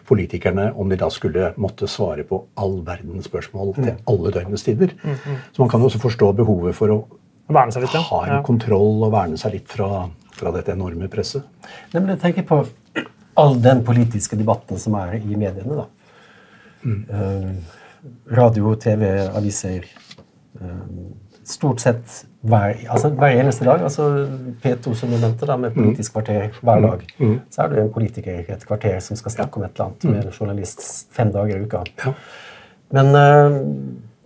[0.08, 4.94] politikerne om de da skulle måtte svare på all verdens spørsmål til alle døgnets tider.
[5.52, 6.98] Så man kan jo også forstå behovet for å
[7.48, 8.02] litt, ja.
[8.10, 11.46] ha en kontroll og verne seg litt fra, fra dette enorme presset.
[11.94, 12.62] Nei, men jeg tenker på
[13.38, 15.78] all den politiske debatten som er i mediene.
[15.78, 15.86] da.
[16.88, 17.52] Eh,
[18.36, 19.88] radio, TV, aviser.
[20.60, 22.16] eh, stort sett
[22.48, 23.82] hver, altså hver eneste dag.
[23.82, 24.08] altså
[24.62, 27.06] P2, som du nevnte, da, med Politisk kvarter hver dag.
[27.50, 30.04] Så er det en politiker i et kvarter som skal snakke om et eller annet
[30.10, 30.84] med en journalist
[31.16, 31.84] fem dager i uka.
[32.04, 32.12] Ja.
[32.94, 33.62] Men eh,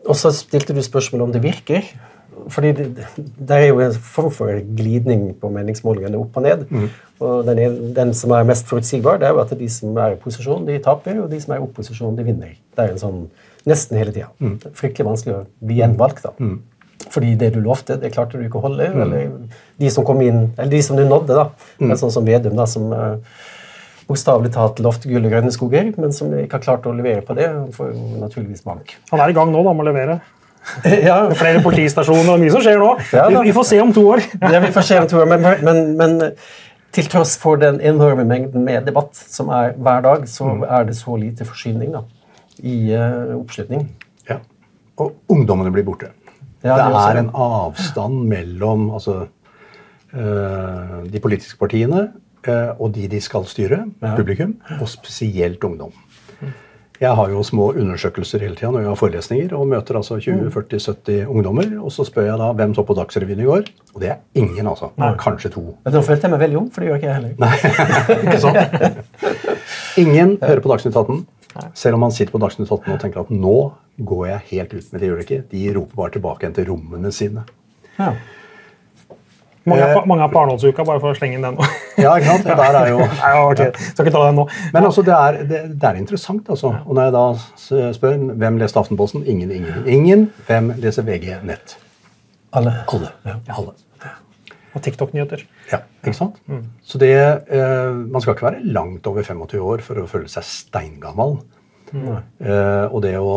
[0.08, 1.86] Og så stilte du spørsmål om det virker.
[2.48, 6.64] Fordi det, det er jo en form for glidning på meningsmålingene opp og ned.
[6.70, 6.88] Mm.
[7.22, 10.16] Og den, er, den som er mest forutsigbar, det er jo at de som er
[10.16, 12.56] i posisjon, de taper, og de som er i opposisjon, de vinner.
[12.74, 13.20] Det er en sånn
[13.68, 14.32] nesten hele tida.
[14.42, 14.56] Mm.
[14.74, 16.32] Fryktelig vanskelig å bli gjenvalgt, da.
[17.12, 18.88] Fordi det du lovte, det klarte du ikke å holde.
[18.88, 19.00] Mm.
[19.04, 19.32] Eller
[19.82, 21.72] de som kom inn, eller de som du nådde, da.
[21.82, 21.96] Mm.
[22.00, 23.40] sånn som Vedum, da, som uh,
[24.08, 27.36] bokstavelig talt lovte gull og grønne skoger, men som ikke har klart å levere på
[27.38, 27.50] det.
[27.76, 28.96] får jo naturligvis bank.
[29.12, 30.18] Han er i gang nå da, med å levere.
[31.08, 32.90] ja, Flere politistasjoner og mye som skjer nå.
[33.12, 34.22] Ja, vi, vi får se om to år.
[34.52, 36.36] det vi får se om to år, men, men, men
[36.92, 40.96] til tross for den enorme mengden med debatt som er hver dag, så er det
[40.98, 42.04] så lite forsyning da,
[42.60, 43.86] i uh, oppslutning.
[44.28, 44.42] Ja.
[45.00, 46.12] Og ungdommene blir borte.
[46.64, 49.26] Ja, det det er en avstand mellom altså,
[50.14, 52.08] uh, de politiske partiene
[52.48, 54.14] uh, og de de skal styre, Ja.
[54.16, 55.92] publikum, og spesielt ungdom.
[57.02, 61.24] Jeg har jo små undersøkelser hele tida når jeg har forelesninger og møter altså 20-40-70
[61.26, 61.66] ungdommer.
[61.82, 63.64] Og så spør jeg da hvem så på Dagsrevyen i går.
[63.96, 64.92] Og det er ingen, altså.
[65.18, 65.64] Kanskje to.
[65.82, 67.34] Men Da følte jeg meg veldig ung, for det gjør ikke jeg heller.
[67.42, 67.56] Nei,
[68.22, 68.56] Ikke sant?
[70.04, 71.26] Ingen hører på Dagsnytt 18.
[71.74, 73.56] Selv om man sitter på Dagsnytt 18 og tenker at nå
[74.00, 74.86] går jeg helt ut.
[74.92, 75.40] Men det gjør de ikke.
[75.50, 77.44] De roper bare tilbake igjen til rommene sine.
[77.98, 78.12] Ja.
[79.64, 81.56] Mange er, Eh, på- mange er på Arendalsuka, bare for å slenge inn den.
[81.98, 82.44] Ja, ikke sant?
[82.44, 84.46] Der er jo Nei, ja, Skal ikke ta den nå.
[84.74, 86.72] Men altså, det er, det, det er interessant, altså.
[86.86, 90.24] Og når jeg da spør hvem leste Aftenposten Ingen, ingen, ingen.
[90.48, 91.76] Hvem leser VG Nett?
[92.52, 92.74] Alle.
[92.90, 93.12] Alle.
[93.54, 93.76] Alle.
[94.74, 95.44] Og TikTok-nyheter.
[95.70, 96.38] Ja, ikke sant?
[96.82, 100.46] Så det eh, Man skal ikke være langt over 25 år for å føle seg
[100.48, 101.38] steingammal.
[101.92, 103.34] Eh, og det å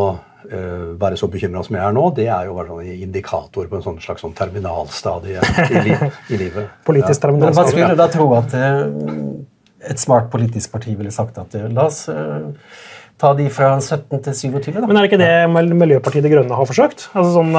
[0.47, 3.79] eh, være så bekymra som jeg er nå, det er jo bare sånn indikator på
[3.79, 5.95] en sånn slags sånn terminalstadie i, li
[6.31, 6.71] i livet.
[6.87, 7.73] Politisk Men hva terminalskap.
[7.73, 12.05] skulle du da tro at eh, et smart politisk parti ville sagt at la oss
[12.09, 12.47] eh,
[13.21, 14.87] ta de fra 17 til 27, da?
[14.87, 17.05] Men er det ikke det Miljøpartiet De Grønne har forsøkt?
[17.13, 17.51] Altså sånn,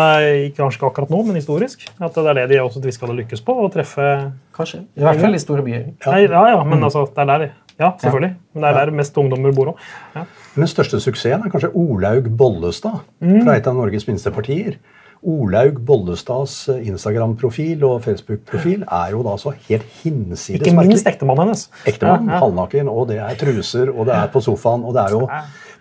[0.51, 1.87] ikke Kanskje ikke akkurat nå, men historisk.
[1.97, 3.57] At det er det de også til hadde lykkes på.
[3.65, 4.09] å treffe
[4.57, 4.83] Kanskje.
[4.97, 5.87] I hvert fall i store byer.
[6.07, 7.47] Nei, Ja, ja, men altså, det er der
[7.79, 8.35] Ja, selvfølgelig.
[8.55, 9.81] Men det er der mest ungdommer bor òg.
[10.15, 10.23] Ja.
[10.57, 14.79] Men den største suksessen er kanskje Olaug Bollestad fra et av Norges minste partier.
[15.27, 21.49] Olaug Bollestads eh, Instagram-profil og Facebook-profil er jo da så helt hinsides Ikke minst ektemannen
[21.49, 21.65] hennes.
[21.91, 22.43] Ektemann, Ja, ja.
[22.45, 25.25] halvnaken, og det er truser, og det er på sofaen, og det er jo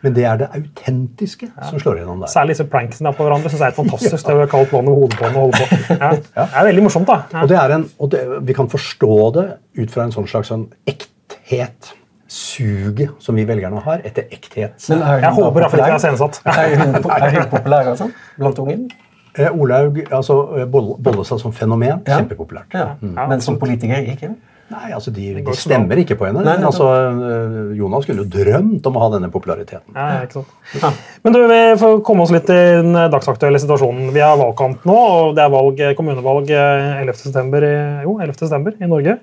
[0.06, 2.30] Men det er det autentiske som slår gjennom der.
[2.30, 4.28] Særlig disse pranksene på hverandre synes jeg er helt fantastisk.
[4.28, 5.96] Det er kaldt vann over hodet på henne og holde på.
[6.04, 6.10] Ja.
[6.12, 7.16] Det er veldig morsomt, da.
[7.34, 7.42] Ja.
[7.42, 9.46] Og, det er en, og det, vi kan forstå det
[9.80, 11.94] ut fra en sånn slags sånn ekthet.
[12.36, 14.78] Suget som vi velgerne har etter ekthet.
[14.90, 16.40] Men er hun Jeg håper iallfall ikke jeg er sensatt.
[16.46, 18.86] Er hun, er hun populær altså, blant ungen?
[19.38, 22.20] Eh, Olaug, altså eh, Boll- Bollestad som fenomen, Ja.
[22.20, 22.74] kjempepopulært.
[22.74, 22.96] Ja.
[23.28, 24.36] Men som politiker ikke?
[24.66, 26.42] Nei, altså de, de stemmer ikke på henne.
[26.42, 29.94] Nei, nei, altså, eh, Jonas kunne jo drømt om å ha denne populariteten.
[29.94, 31.04] Ja, ja, ikke sant.
[31.24, 34.10] Men du, vi får komme oss litt til den dagsaktuelle situasjonen.
[34.16, 37.36] Vi har valgkamp nå, og det er valg, kommunevalg 11.9.
[37.36, 38.02] 11.
[38.08, 38.40] Jo, 11.
[38.42, 39.20] september i Norge.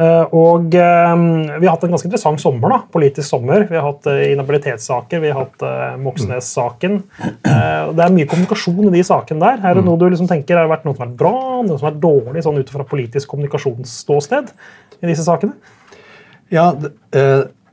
[0.00, 1.14] Eh, Og eh,
[1.60, 3.66] vi har hatt en ganske interessant sommer, da, politisk sommer.
[3.68, 6.96] Vi har hatt eh, inhabilitetssaker, vi har hatt eh, Moxnes-saken.
[7.20, 9.60] Det er mye kommunikasjon i de sakene der.
[9.70, 11.34] Er det noe du liksom tenker har vært noe som har vært bra,
[11.66, 14.52] noe som har vært dårlig sånn ut fra politisk kommunikasjonsståsted
[15.02, 15.52] i disse sakene?
[16.50, 16.94] Ja, det,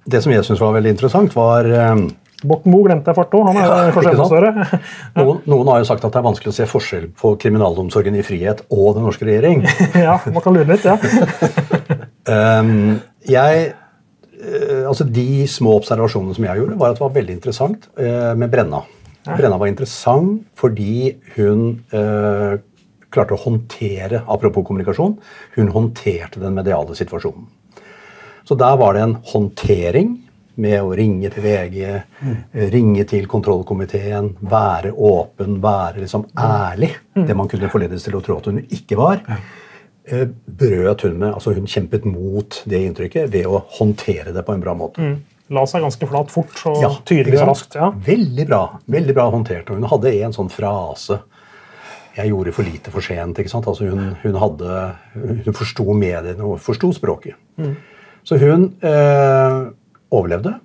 [0.07, 2.07] det som jeg syns var veldig interessant, var eh,
[2.45, 3.47] Borten Moe glemte jeg fart òg.
[3.47, 4.33] Han er Ja, kanskje ikke enda sant?
[4.35, 4.81] større.
[5.23, 8.21] noen, noen har jo sagt at det er vanskelig å se forskjell på kriminalomsorgen i
[8.27, 9.63] frihet og den norske regjering.
[10.07, 10.99] ja, man kan lure litt, ja.
[12.27, 17.35] Um, jeg eh, altså De små observasjonene som jeg gjorde, var at det var veldig
[17.37, 18.83] interessant eh, med Brenna.
[19.27, 21.63] Brenna var interessant fordi hun
[21.95, 22.59] eh,
[23.11, 25.17] klarte å håndtere Apropos kommunikasjon.
[25.57, 27.47] Hun håndterte den mediale situasjonen.
[28.47, 30.15] Så der var det en håndtering
[30.57, 31.77] med å ringe til VG,
[32.23, 32.37] mm.
[32.73, 36.93] ringe til kontrollkomiteen, være åpen, være liksom ærlig.
[37.13, 39.21] Det man kunne forledes til å tro at hun ikke var.
[40.07, 44.53] Eh, brøt hun med, altså Hun kjempet mot det inntrykket ved å håndtere det på
[44.55, 45.17] en bra måte.
[45.51, 47.75] La seg ganske flat fort og Ja, tydelig og raskt.
[47.75, 47.89] ja.
[47.91, 49.69] Veldig bra veldig bra håndtert.
[49.69, 51.19] og Hun hadde en sånn frase
[52.17, 53.37] Jeg gjorde for lite for sent.
[53.37, 53.67] ikke sant?
[53.67, 54.95] Altså Hun, hun, hadde,
[55.45, 57.35] hun forsto mediene og forsto språket.
[58.23, 59.69] Så hun eh,
[60.11, 60.59] overlevde.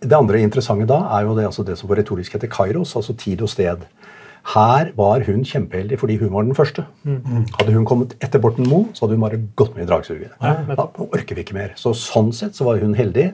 [0.00, 3.14] Det andre interessante da er jo det, altså det som på retorisk heter kairos, altså
[3.16, 3.84] tid og sted.
[4.52, 6.84] Her var hun kjempeheldig fordi hun var den første.
[7.58, 10.34] Hadde hun kommet etter Borten Moe, så hadde hun bare gått med i dragsuget.
[10.40, 11.72] da orker vi ikke mer.
[11.80, 13.32] Så sånn sett så var hun heldig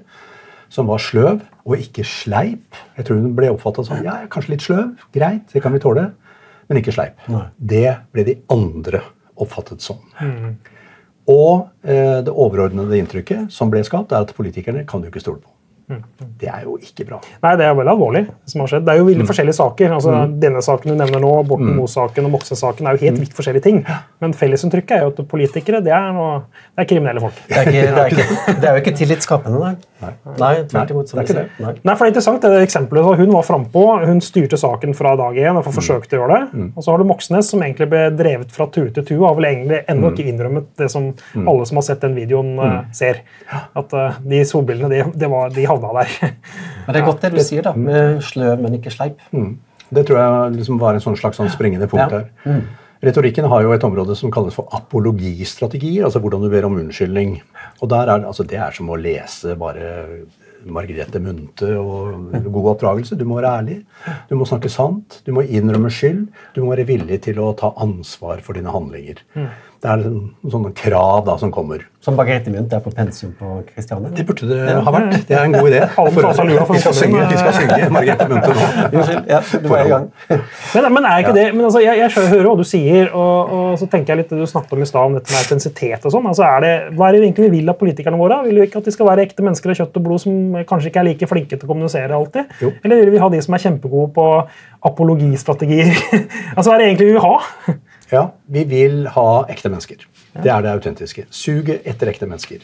[0.70, 2.78] som var sløv og ikke sleip.
[2.96, 6.12] Jeg tror hun ble oppfatta som ja, kanskje litt sløv, greit, det kan vi tåle,
[6.70, 7.18] men ikke sleip.
[7.58, 9.02] Det ble de andre
[9.40, 9.98] oppfattet som.
[11.30, 15.42] Og eh, det overordnede inntrykket som ble skapt, er at politikerne kan du ikke stole
[15.42, 15.50] på.
[16.40, 17.18] Det er jo ikke bra.
[17.42, 18.22] Nei, det er veldig alvorlig.
[18.30, 18.86] Det som har skjedd.
[18.86, 19.94] Det er jo veldig forskjellige saker.
[19.96, 23.66] altså Denne saken du nevner nå, Borten Moe-saken og Moxnes-saken, er jo helt vidt forskjellige
[23.66, 23.82] ting.
[24.22, 26.42] Men fellesinntrykket er jo at politikere det er, noe,
[26.76, 27.40] det er kriminelle folk.
[27.48, 29.74] Det er, ikke, det, er ikke, det er jo ikke tillitsskapende, nei.
[30.40, 31.10] Nei, tvert imot.
[31.10, 31.46] som det er ikke det.
[31.60, 31.72] Nei.
[31.84, 33.04] Nei, for det er interessant, det eksempelet.
[33.04, 35.58] så Hun var frampå, hun styrte saken fra dag én.
[35.60, 36.64] og forsøkte å gjøre det.
[36.74, 39.18] Og så har du Moxnes, som egentlig ble drevet fra tue til tue.
[39.20, 42.54] og Har vel egentlig ennå ikke innrømmet det som alle som har sett den videoen,
[42.64, 43.22] eh, ser.
[43.76, 46.34] At eh, de solbrillene, de, de, var, de havna der.
[46.86, 47.72] Men det er godt det du sier, da.
[47.76, 49.20] Med sløv, men ikke sleip.
[49.90, 52.22] Det tror jeg liksom var en sånn slags sånn springende punkt Ja.
[52.46, 52.62] her.
[53.00, 57.38] Retorikken har jo et område som kalles for apologistrategier, altså hvordan du ber om unnskyldning.
[57.80, 60.26] Og er, altså Det er som å lese bare
[60.68, 63.16] Margrethe Munthe og god oppdragelse.
[63.16, 63.78] Du må være ærlig,
[64.28, 67.72] du må snakke sant, du må innrømme skyld, du må være villig til å ta
[67.80, 69.22] ansvar for dine handlinger.
[69.80, 71.86] Det er sånne, sånne krav da som kommer.
[72.04, 74.10] Som Margrethe Munthe er på pensum på Kristiania.
[74.12, 75.14] Det burde det ha vært.
[75.28, 75.80] Det er en god idé.
[75.94, 78.66] For vi, skal synge, vi skal synge Margrethe Munthe nå.
[78.90, 79.30] Unnskyld.
[79.30, 80.06] Ja, du var i gang.
[80.28, 83.80] Men, men er ikke det, men altså, jeg, jeg hører hva du sier, og, og
[83.80, 86.28] så tenker jeg litt du snakket om i stad, om dette med autentisitet og sånn.
[86.28, 88.42] Altså, er det, hva er det egentlig vi vil av politikerne våre?
[88.50, 90.92] Vil vi ikke at de skal være ekte mennesker av kjøtt og blod som kanskje
[90.92, 92.52] ikke er like flinke til å kommunisere alltid?
[92.64, 92.74] Jo.
[92.84, 94.32] Eller vil vi ha de som er kjempegode på
[94.92, 95.94] apologistrategier?
[96.56, 97.78] altså, hva er det egentlig vi vil ha?
[98.12, 100.06] Ja, vi vil ha ekte mennesker.
[100.42, 101.26] Det er det autentiske.
[101.30, 102.62] Suget etter ekte mennesker.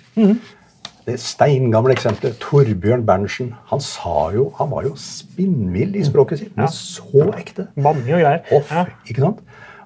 [1.07, 6.57] Det steingamle eksempelet, Torbjørn Berntsen, han sa jo, han var jo spinnvill i språket sitt,
[6.59, 7.69] men så ekte.
[7.79, 8.41] Mange og greier.
[8.57, 8.87] Off, Ja.
[9.07, 9.39] ikke sant?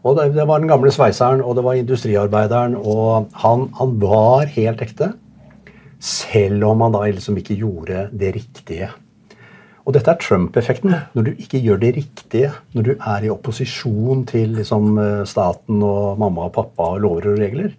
[0.03, 4.47] Og det, det var den gamle sveiseren, og det var industriarbeideren, og han, han var
[4.49, 5.11] helt ekte.
[6.01, 8.89] Selv om han da liksom ikke gjorde det riktige.
[9.87, 10.93] Og dette er Trump-effekten.
[11.17, 15.83] Når du ikke gjør det riktige, når du er i opposisjon til liksom, eh, staten
[15.83, 17.71] og mamma og pappa og lover og regler,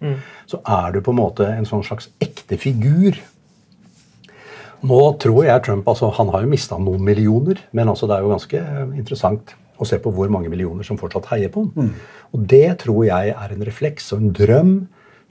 [0.46, 3.20] så er du på en måte en sånn slags ekte figur.
[4.82, 8.24] Nå tror jeg Trump altså, Han har jo mista noen millioner, men altså, det er
[8.24, 8.62] jo ganske
[8.98, 11.94] interessant å se på hvor mange millioner som fortsatt heier på ham.
[12.32, 14.74] Og det tror jeg er en refleks og en drøm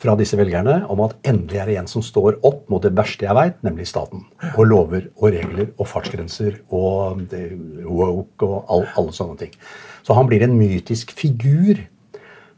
[0.01, 3.27] fra disse velgerne om at endelig er det en som står opp mot det verste
[3.27, 4.23] jeg veit, nemlig staten.
[4.55, 7.51] Og lover og regler og fartsgrenser og det,
[7.85, 9.53] woke og all, alle sånne ting.
[10.01, 11.83] Så han blir en mytisk figur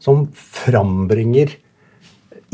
[0.00, 1.52] som frambringer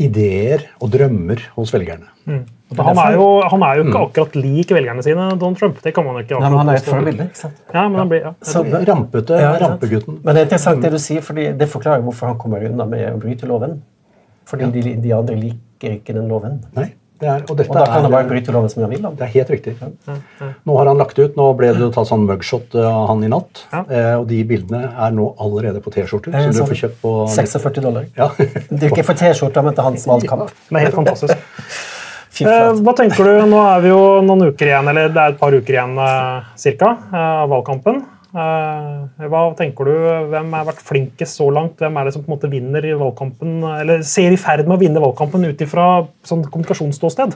[0.01, 2.09] ideer og drømmer hos velgerne.
[2.25, 2.43] Mm.
[2.79, 5.79] Han er, jo, han er jo ikke akkurat lik velgerne sine, Donald Trump.
[5.83, 7.25] Det kan man ikke Nei, men han er et forbilde.
[7.27, 7.57] ikke sant?
[7.73, 8.31] Ja, men han blir, ja.
[8.47, 10.21] Så- Rampete, Ja, rampegutten.
[10.23, 13.09] Men det er interessant det du sier, fordi det forklarer hvorfor han kommer unna med
[13.11, 13.81] å bryte loven.
[14.49, 16.59] Fordi de, de andre liker ikke den loven.
[16.77, 16.87] Nei,
[17.21, 19.05] det er, og dette Og da kan han bare bryte loven som han vil.
[19.17, 19.75] det er helt riktig.
[20.65, 23.29] Nå har han lagt ut, nå ble det jo tatt sånn mugshot av han i
[23.31, 23.63] natt.
[23.71, 23.83] Ja.
[23.85, 26.33] Eh, og de bildene er nå allerede på T-skjorter.
[26.33, 26.69] Eh, du sånn.
[26.71, 28.09] får kjøpt på 46 dollar.
[28.17, 28.31] Ja.
[28.37, 30.49] Det er ikke for T-skjorta, men til hans valgkamp.
[30.69, 31.37] Det er helt fantastisk.
[32.41, 35.39] Eh, hva tenker du, Nå er vi jo noen uker igjen, eller det er et
[35.41, 37.99] par uker igjen eh, cirka, eh, av valgkampen.
[38.31, 39.95] Eh, hva tenker du,
[40.31, 41.81] Hvem har vært flinkest så langt?
[41.81, 44.77] Hvem er det som på en måte vinner i valgkampen, eller ser i ferd med
[44.77, 45.87] å vinne valgkampen ut ifra
[46.27, 47.35] sånn kommunikasjonsståsted?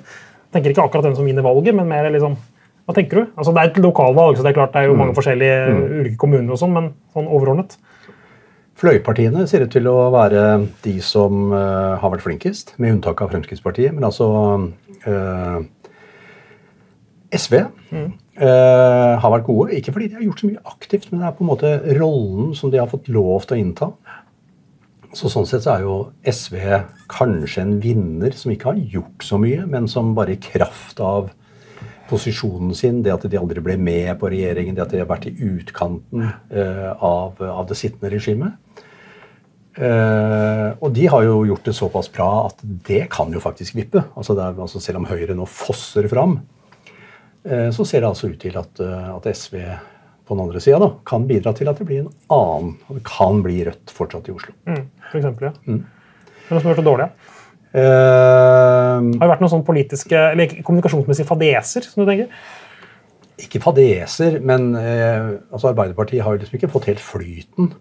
[0.56, 2.38] Tenker ikke akkurat den som vinner valget, men mer liksom
[2.86, 3.30] Hva tenker du?
[3.34, 5.62] Altså Det er et lokalvalg, så det er klart det er jo mange forskjellige
[6.00, 7.80] ulike kommuner, og sånn, men sånn overordnet?
[8.78, 10.44] Fløypartiene ser ut til å være
[10.84, 13.96] de som uh, har vært flinkest, med unntak av Fremskrittspartiet.
[13.96, 14.28] Men altså
[15.08, 15.64] uh,
[17.34, 17.58] SV
[18.36, 19.76] eh, har vært gode.
[19.78, 22.54] Ikke fordi de har gjort så mye aktivt, men det er på en måte rollen
[22.58, 23.92] som de har fått lov til å innta.
[25.16, 25.96] Så Sånn sett så er jo
[26.28, 26.60] SV
[27.12, 31.32] kanskje en vinner som ikke har gjort så mye, men som bare i kraft av
[32.10, 35.30] posisjonen sin, det at de aldri ble med på regjeringen, det at de har vært
[35.32, 38.60] i utkanten uh, av, av det sittende regimet.
[39.76, 44.04] Uh, og de har jo gjort det såpass bra at det kan jo faktisk vippe.
[44.16, 46.38] Altså, er, altså Selv om Høyre nå fosser fram,
[47.46, 49.60] så ser det altså ut til at, eh, at SV
[50.26, 53.44] på den andre sida kan bidra til at det blir en annen og Det kan
[53.46, 54.56] bli Rødt fortsatt i Oslo.
[54.66, 55.54] Mm, for eksempel, ja.
[55.70, 55.84] Mm.
[56.50, 57.10] Noe som har vært det dårlig?
[57.10, 57.32] Ja?
[57.76, 61.84] Uh, Har det vært noen sånne politiske, eller kommunikasjonsmessige fadeser?
[61.90, 62.32] som du tenker?
[63.36, 67.74] ikke fadeser, men uh, altså Arbeiderpartiet har jo liksom ikke fått helt flyten.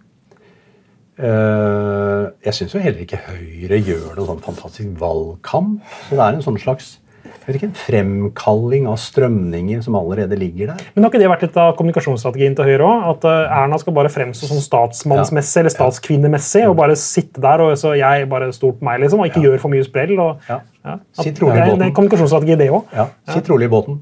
[1.15, 5.79] Uh, jeg syns jo heller ikke Høyre gjør noen sånn fantastisk valgkamp.
[6.09, 6.97] Så det er en sånn slags
[7.35, 10.85] jeg vet ikke, en fremkalling av strømninger som allerede ligger der.
[10.95, 13.05] Men Har ikke det vært litt av kommunikasjonsstrategien til Høyre òg?
[13.11, 17.75] At eh, Erna skal bare fremstå sånn statsmannsmessig eller statskvinnemessig og bare sitte der og
[17.81, 19.49] så jeg bare stort meg, liksom, og ikke Ja.
[19.51, 20.15] gjør for mye sprell.
[20.19, 20.61] Og, Ja.
[20.85, 21.79] At Sitt rolig i båten.
[21.79, 22.85] det er kommunikasjonsstrategi, det òg.
[22.95, 24.01] Ja, Sitt rolig i båten.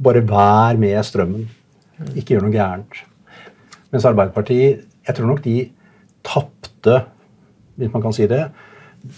[0.00, 1.46] Bare vær med strømmen.
[2.16, 3.04] Ikke gjør noe gærent.
[3.92, 5.70] Mens Arbeiderpartiet Jeg tror nok de
[6.22, 7.04] tapte,
[7.78, 8.50] hvis man kan si det,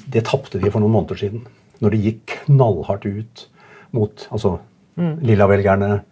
[0.09, 1.43] det tapte de for noen måneder siden.
[1.83, 3.49] Når de gikk knallhardt ut
[3.97, 4.57] mot altså,
[4.97, 6.03] Lilla-velgerne,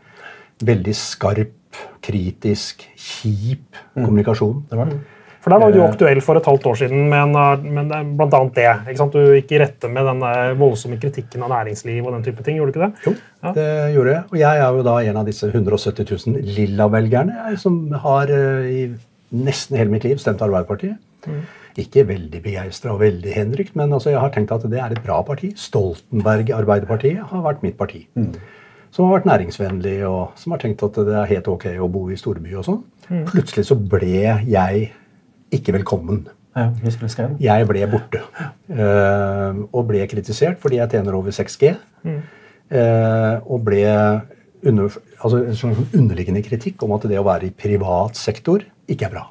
[0.64, 4.62] veldig skarp, kritisk, kjip kommunikasjon.
[4.70, 5.00] Det var det.
[5.40, 7.32] For Der var du aktuell for et halvt år siden men,
[7.72, 8.72] men eh, blant annet det.
[8.92, 9.14] ikke sant?
[9.16, 12.58] Du gikk i rette med den eh, voldsomme kritikken av næringsliv og den type ting.
[12.60, 13.06] gjorde du ikke det?
[13.06, 14.24] Jo, det gjorde jeg.
[14.28, 18.82] Og jeg er jo da en av disse 170 000 lilla-velgerne som har eh, i
[19.48, 21.00] nesten hele mitt liv stemt Arbeiderpartiet.
[21.78, 25.02] Ikke veldig begeistra og veldig henrykt, men altså jeg har tenkt at det er et
[25.04, 25.52] bra parti.
[25.56, 28.06] Stoltenberg Arbeiderpartiet har vært mitt parti.
[28.90, 32.08] Som har vært næringsvennlig, og som har tenkt at det er helt ok å bo
[32.10, 32.82] i storby og sånn.
[33.30, 34.10] Plutselig så ble
[34.50, 34.90] jeg
[35.54, 36.24] ikke velkommen.
[36.58, 36.72] Ja?
[37.38, 38.24] Jeg ble borte.
[38.70, 41.76] Uh, og ble kritisert fordi jeg tjener over 6G.
[42.70, 43.84] eh, og ble
[44.66, 44.92] under,
[45.24, 49.14] altså en sånn underliggende kritikk om at det å være i privat sektor ikke er
[49.14, 49.24] bra.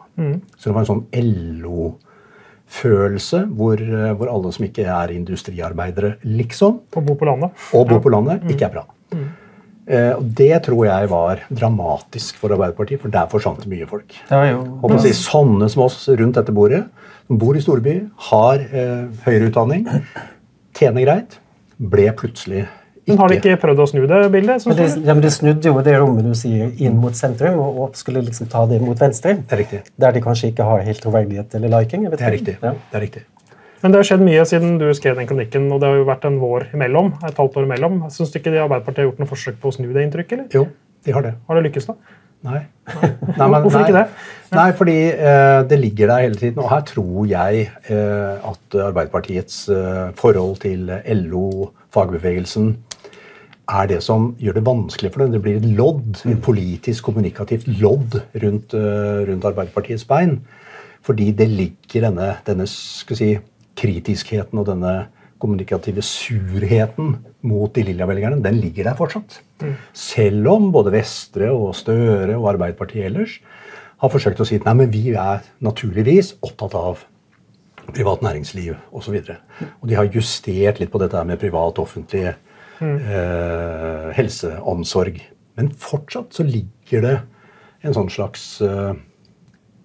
[0.58, 1.06] Så det var en sånn
[2.70, 7.51] LO-følelse hvor, eh, hvor alle som ikke er industriarbeidere, liksom, Og bor på landet.
[7.74, 8.86] og bor på landet, ikke er bra.
[9.88, 14.13] Eh, og Det tror jeg var dramatisk for Arbeiderpartiet, for der forsvant det mye folk.
[14.30, 16.88] Jo Og si, sånne som oss rundt dette bordet,
[17.28, 19.88] som bor i storby, har eh, høyere utdanning,
[20.74, 21.39] tjener greit,
[21.80, 22.67] ble plutselig
[23.10, 24.66] Men har de ikke prøvd å snu det bildet?
[24.70, 27.82] men de, ja, men det snudde jo det rommet du sier, inn mot sentrum, og,
[27.84, 29.36] og skulle liksom ta det mot venstre.
[29.41, 29.82] Det er riktig.
[29.99, 32.05] Der de kanskje ikke har helt troverdighet eller liking.
[32.07, 32.55] jeg vet Det er riktig.
[32.62, 32.74] Ja.
[32.91, 33.26] Det er riktig.
[33.82, 36.26] Men det har skjedd mye siden du skrev den kronikken, og det har jo vært
[36.28, 37.14] en vår imellom.
[37.24, 37.99] et halvt år imellom.
[38.12, 40.34] Syns du ikke de Arbeiderpartiet har gjort noe forsøk på å snu det inntrykket?
[40.39, 40.49] eller?
[40.53, 40.66] Jo,
[41.05, 41.36] de har det.
[41.47, 41.95] Har det lykkes, da?
[42.43, 42.60] Nei.
[43.38, 44.05] Nei, men- Hvorfor ikke det?
[44.55, 46.60] Nei, fordi eh, det ligger der hele tiden.
[46.64, 50.88] Og her tror jeg eh, at Arbeiderpartiets eh, forhold til
[51.24, 52.78] LO, fagbevegelsen,
[53.70, 55.36] er det som gjør det vanskelig for dem.
[55.36, 60.39] Det blir et lodd, et politisk kommunikativt lodd rundt, eh, rundt Arbeiderpartiets bein.
[61.05, 63.38] Fordi det ligger denne, denne si,
[63.80, 65.07] kritiskheten og denne
[65.39, 67.13] kommunikative surheten
[67.47, 69.39] mot de lilla velgerne, den ligger der fortsatt.
[69.93, 73.39] Selv om både Vestre og Støre og Arbeiderpartiet ellers
[73.99, 77.05] har forsøkt å si nei, men vi er naturligvis opptatt av
[77.95, 79.15] privat næringsliv osv.
[79.15, 82.36] Og, og de har justert litt på dette med privat-offentlig
[82.82, 85.21] eh, helseomsorg.
[85.59, 87.15] Men fortsatt så ligger det
[87.84, 88.93] en sånn slags eh,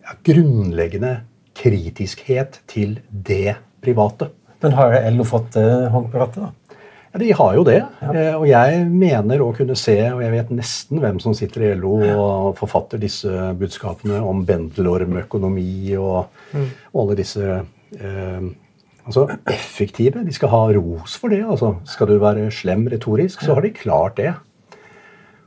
[0.05, 1.17] ja, grunnleggende
[1.55, 4.31] kritiskhet til det private.
[4.63, 6.79] Men har LO fått eh, hånd på rattet, da?
[7.15, 7.77] Ja, De har jo det.
[8.03, 11.75] Eh, Og jeg mener å kunne se, og jeg vet nesten hvem som sitter i
[11.79, 13.31] LO og forfatter disse
[13.61, 16.27] budskapene om bendelormøkonomi og,
[16.59, 18.49] og alle disse eh,
[19.07, 20.25] altså effektive.
[20.27, 21.43] De skal ha ros for det.
[21.45, 21.75] altså.
[21.89, 24.35] Skal du være slem retorisk, så har de klart det.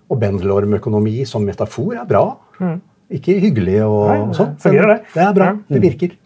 [0.08, 2.24] Og bendelormøkonomi som metafor er bra.
[3.12, 4.56] Ikke hyggelig og, Nei, og sånn.
[4.64, 4.98] fungerer det.
[5.14, 5.52] Det er bra.
[5.54, 5.76] Ja.
[5.76, 6.18] Det virker.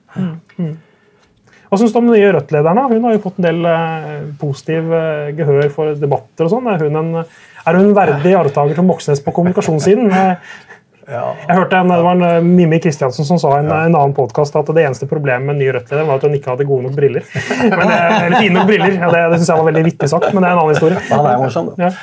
[1.72, 2.82] Hva syns du om den nye Rødt-lederen?
[2.92, 6.44] Hun har jo fått en del eh, positiv eh, gehør for debatter.
[6.50, 6.68] og sånn.
[6.68, 10.12] Er hun en, er hun verdig arvtaker til Moxnes på kommunikasjonssiden?
[11.12, 13.95] Eh, Jeg hørte en, Det var en eh, Mimmi Kristiansen som sa i en, en
[13.99, 16.66] annen podkast at det eneste problemet med en ny Rødt-leder var at hun ikke hadde
[16.70, 17.24] gode nok briller.
[17.70, 18.95] Men det, eller fine nok briller.
[18.97, 20.99] Ja, det det syns jeg var veldig vittig sagt, men det er en annen historie.
[21.12, 21.89] Han er morsom, da.
[21.89, 21.93] Ja.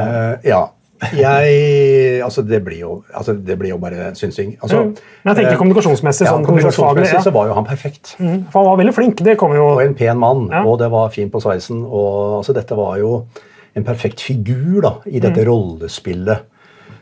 [0.00, 0.60] Eh, ja.
[1.16, 4.50] Jeg Altså, det blir jo, altså, det blir jo bare synsing.
[4.62, 6.26] Altså, Men jeg tenker eh, kommunikasjonsmessig.
[6.28, 8.14] sånn ja, kommunikasjonsmessig så var jo han perfekt.
[8.20, 9.22] Mm, For han var veldig flink.
[9.24, 10.60] Det kommer jo Og en pen mann, Ja.
[10.64, 11.80] og det var fint på sveisen.
[11.86, 13.26] og altså, Dette var jo
[13.76, 15.22] en perfekt figur da, i Mm.
[15.24, 16.38] dette rollespillet.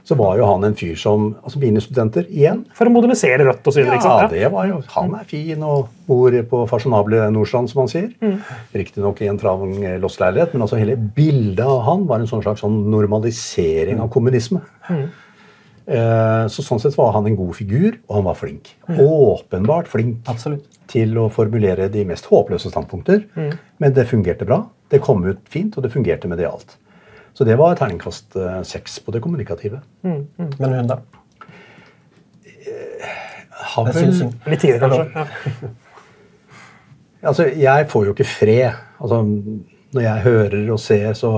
[0.08, 2.62] Så var jo han en fyr som altså Mine studenter igjen.
[2.76, 4.30] For å modernisere Rødt ikke Ja, sant?
[4.32, 8.08] det var jo, Han er fin og bor på fasjonable Nordstrand, som han sier.
[8.24, 8.38] Mm.
[8.72, 12.64] Riktignok i en trang lossleilighet, men altså hele bildet av han var en sånn slags
[12.64, 14.62] sånn normalisering av kommunisme.
[14.88, 15.04] Mm.
[15.88, 18.72] Eh, Så sånn sett var han en god figur, og han var flink.
[18.88, 20.64] Åpenbart flink Absolutt.
[20.88, 23.24] til å formulere de mest håpløse standpunkter.
[23.78, 24.62] Men det fungerte bra.
[24.88, 26.76] Det kom ut fint, og det fungerte medialt.
[27.38, 29.78] Så det var terningkast eh, seks på det kommunikative.
[30.58, 30.96] Men hun, da?
[33.74, 34.24] Har vel-.
[34.50, 35.06] Litt tidligere, kanskje.
[35.14, 35.68] Ja.
[37.28, 38.76] Altså, jeg får jo ikke fred.
[39.02, 39.16] Altså,
[39.94, 41.32] når jeg hører og ser, så,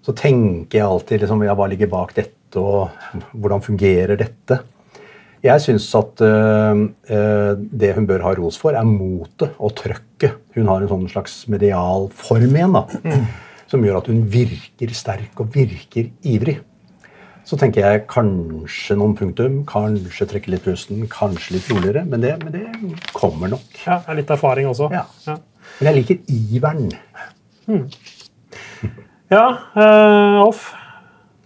[0.00, 2.88] så tenker jeg alltid liksom, ja, hva ligger bak dette, og
[3.36, 4.56] hvordan fungerer dette?
[5.42, 7.52] Jeg syns at øh, øh,
[7.82, 10.38] det hun bør ha ros for, er motet og trøkket.
[10.56, 12.86] Hun har en sånn slags medial form igjen, da,
[13.72, 16.58] som gjør at hun virker sterk og virker ivrig.
[17.48, 22.36] Så tenker jeg kanskje noen punktum, kanskje trekke litt pusten, kanskje litt roligere, men det,
[22.44, 23.64] men det kommer nok.
[23.82, 24.92] Ja, det er litt erfaring også.
[24.94, 25.06] Ja.
[25.26, 25.40] Ja.
[25.80, 26.92] Men jeg liker iveren.
[29.32, 29.46] Ja,
[29.80, 30.70] eh, Alf.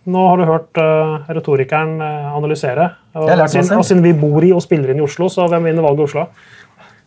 [0.06, 2.90] Nå har du hørt eh, retorikeren eh, analysere.
[3.16, 3.62] Og, masse.
[3.74, 6.06] og siden vi bor i og spiller inn i Oslo, så hvem vinner valget i
[6.10, 6.26] Oslo?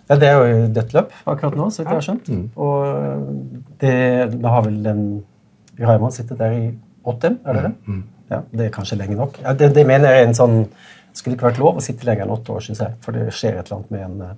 [0.09, 2.29] Ja, det er jo dødt løp akkurat nå, så vidt jeg har skjønt.
[2.57, 3.97] Og det,
[4.39, 5.03] da har vel den
[5.79, 6.63] Raymond sittet der i
[7.07, 7.99] åtte, er det det?
[8.29, 9.37] Ja, Det er kanskje lenge nok.
[9.43, 10.57] Ja, det, det mener jeg er en sånn
[11.19, 12.97] skulle ikke vært lov å sitte lenger enn åtte år, synes jeg.
[13.03, 14.37] For det skjer et eller annet med en eh,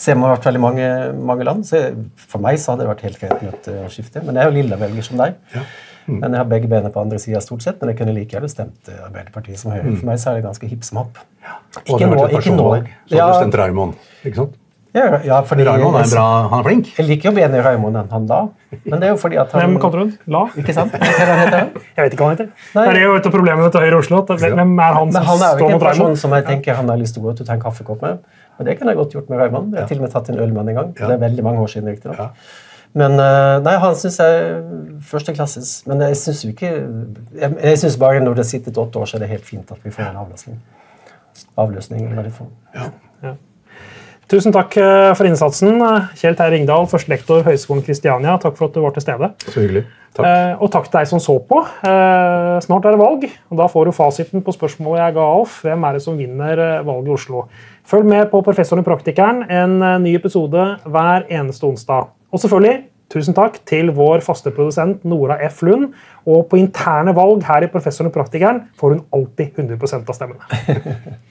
[0.00, 0.84] Ser man vært veldig mange,
[1.28, 1.78] mange land, så
[2.16, 4.22] for meg så hadde det vært helt greit med et uh, skifte.
[4.24, 5.34] Men jeg er jo lilla velger som deg.
[5.52, 5.64] Ja.
[6.06, 6.14] Mm.
[6.14, 8.48] Men Jeg har begge bena på andre sida stort sett, men jeg kunne like gjerne
[8.48, 9.90] stemt uh, Arbeiderpartiet som Høyre.
[9.90, 9.98] Mm.
[9.98, 11.20] For meg så er det ganske hipp som happ.
[11.44, 11.58] Ja.
[11.82, 12.16] Ikke nå.
[12.16, 14.08] ikke personvalg, så hadde du stemt Raymond.
[14.22, 14.56] ikke sant?
[14.90, 16.88] Ja, ja, fordi Raymond er, bra, han er flink.
[16.96, 18.38] Jeg liker jo bedre Raymond enn han da.
[18.82, 19.62] Men det er jo fordi at han...
[19.62, 20.40] Hvem kalte du La?
[20.58, 20.96] Ikke sant?
[20.96, 21.68] Hva heter han?
[21.96, 22.48] Jeg vet ikke hva han heter.
[22.74, 22.86] Nei.
[22.88, 24.22] Det er jo et av problemene til Høyre Oslo.
[24.30, 26.98] Hvem er han som han er jo ikke en person som jeg tenker han har
[26.98, 28.24] lyst til å gå ut og ta en kaffekopp med.
[28.58, 29.76] Men det kunne jeg godt gjort med Raymond.
[29.76, 30.90] Jeg har til og med tatt en øl med han en gang.
[30.98, 31.92] Det er veldig mange år siden.
[31.94, 32.26] riktig da.
[32.98, 34.56] Men eh, nei, han syns jeg er
[35.06, 35.70] førsteklasses.
[35.86, 39.06] Men jeg syns jo ikke Jeg, jeg syns bare når det har sittet åtte år,
[39.06, 40.58] så er det helt fint at vi får en avløsning.
[41.60, 42.10] Avløsning.
[42.10, 42.34] Eller det.
[42.74, 42.88] Ja.
[44.30, 45.80] Tusen takk eh, for innsatsen,
[46.14, 48.36] Kjell Terje Ringdal, førstelektor Høgskolen Kristiania.
[48.38, 49.32] Takk for at du var til stede.
[49.42, 49.82] Så hyggelig.
[50.14, 50.26] Takk.
[50.26, 51.58] Eh, og takk til deg som så på.
[51.66, 55.56] Eh, snart er det valg, og da får du fasiten på spørsmålet jeg ga Alf.
[55.66, 57.42] Hvem er det som vinner valget i Oslo?
[57.90, 59.74] Følg med på Professoren og praktikeren, en
[60.04, 62.12] ny episode hver eneste onsdag.
[62.30, 65.64] Og selvfølgelig, tusen takk til vår faste produsent Nora F.
[65.66, 65.88] Lund.
[66.30, 71.18] Og på interne valg her i Professoren og praktikeren får hun alltid 100% av stemmene.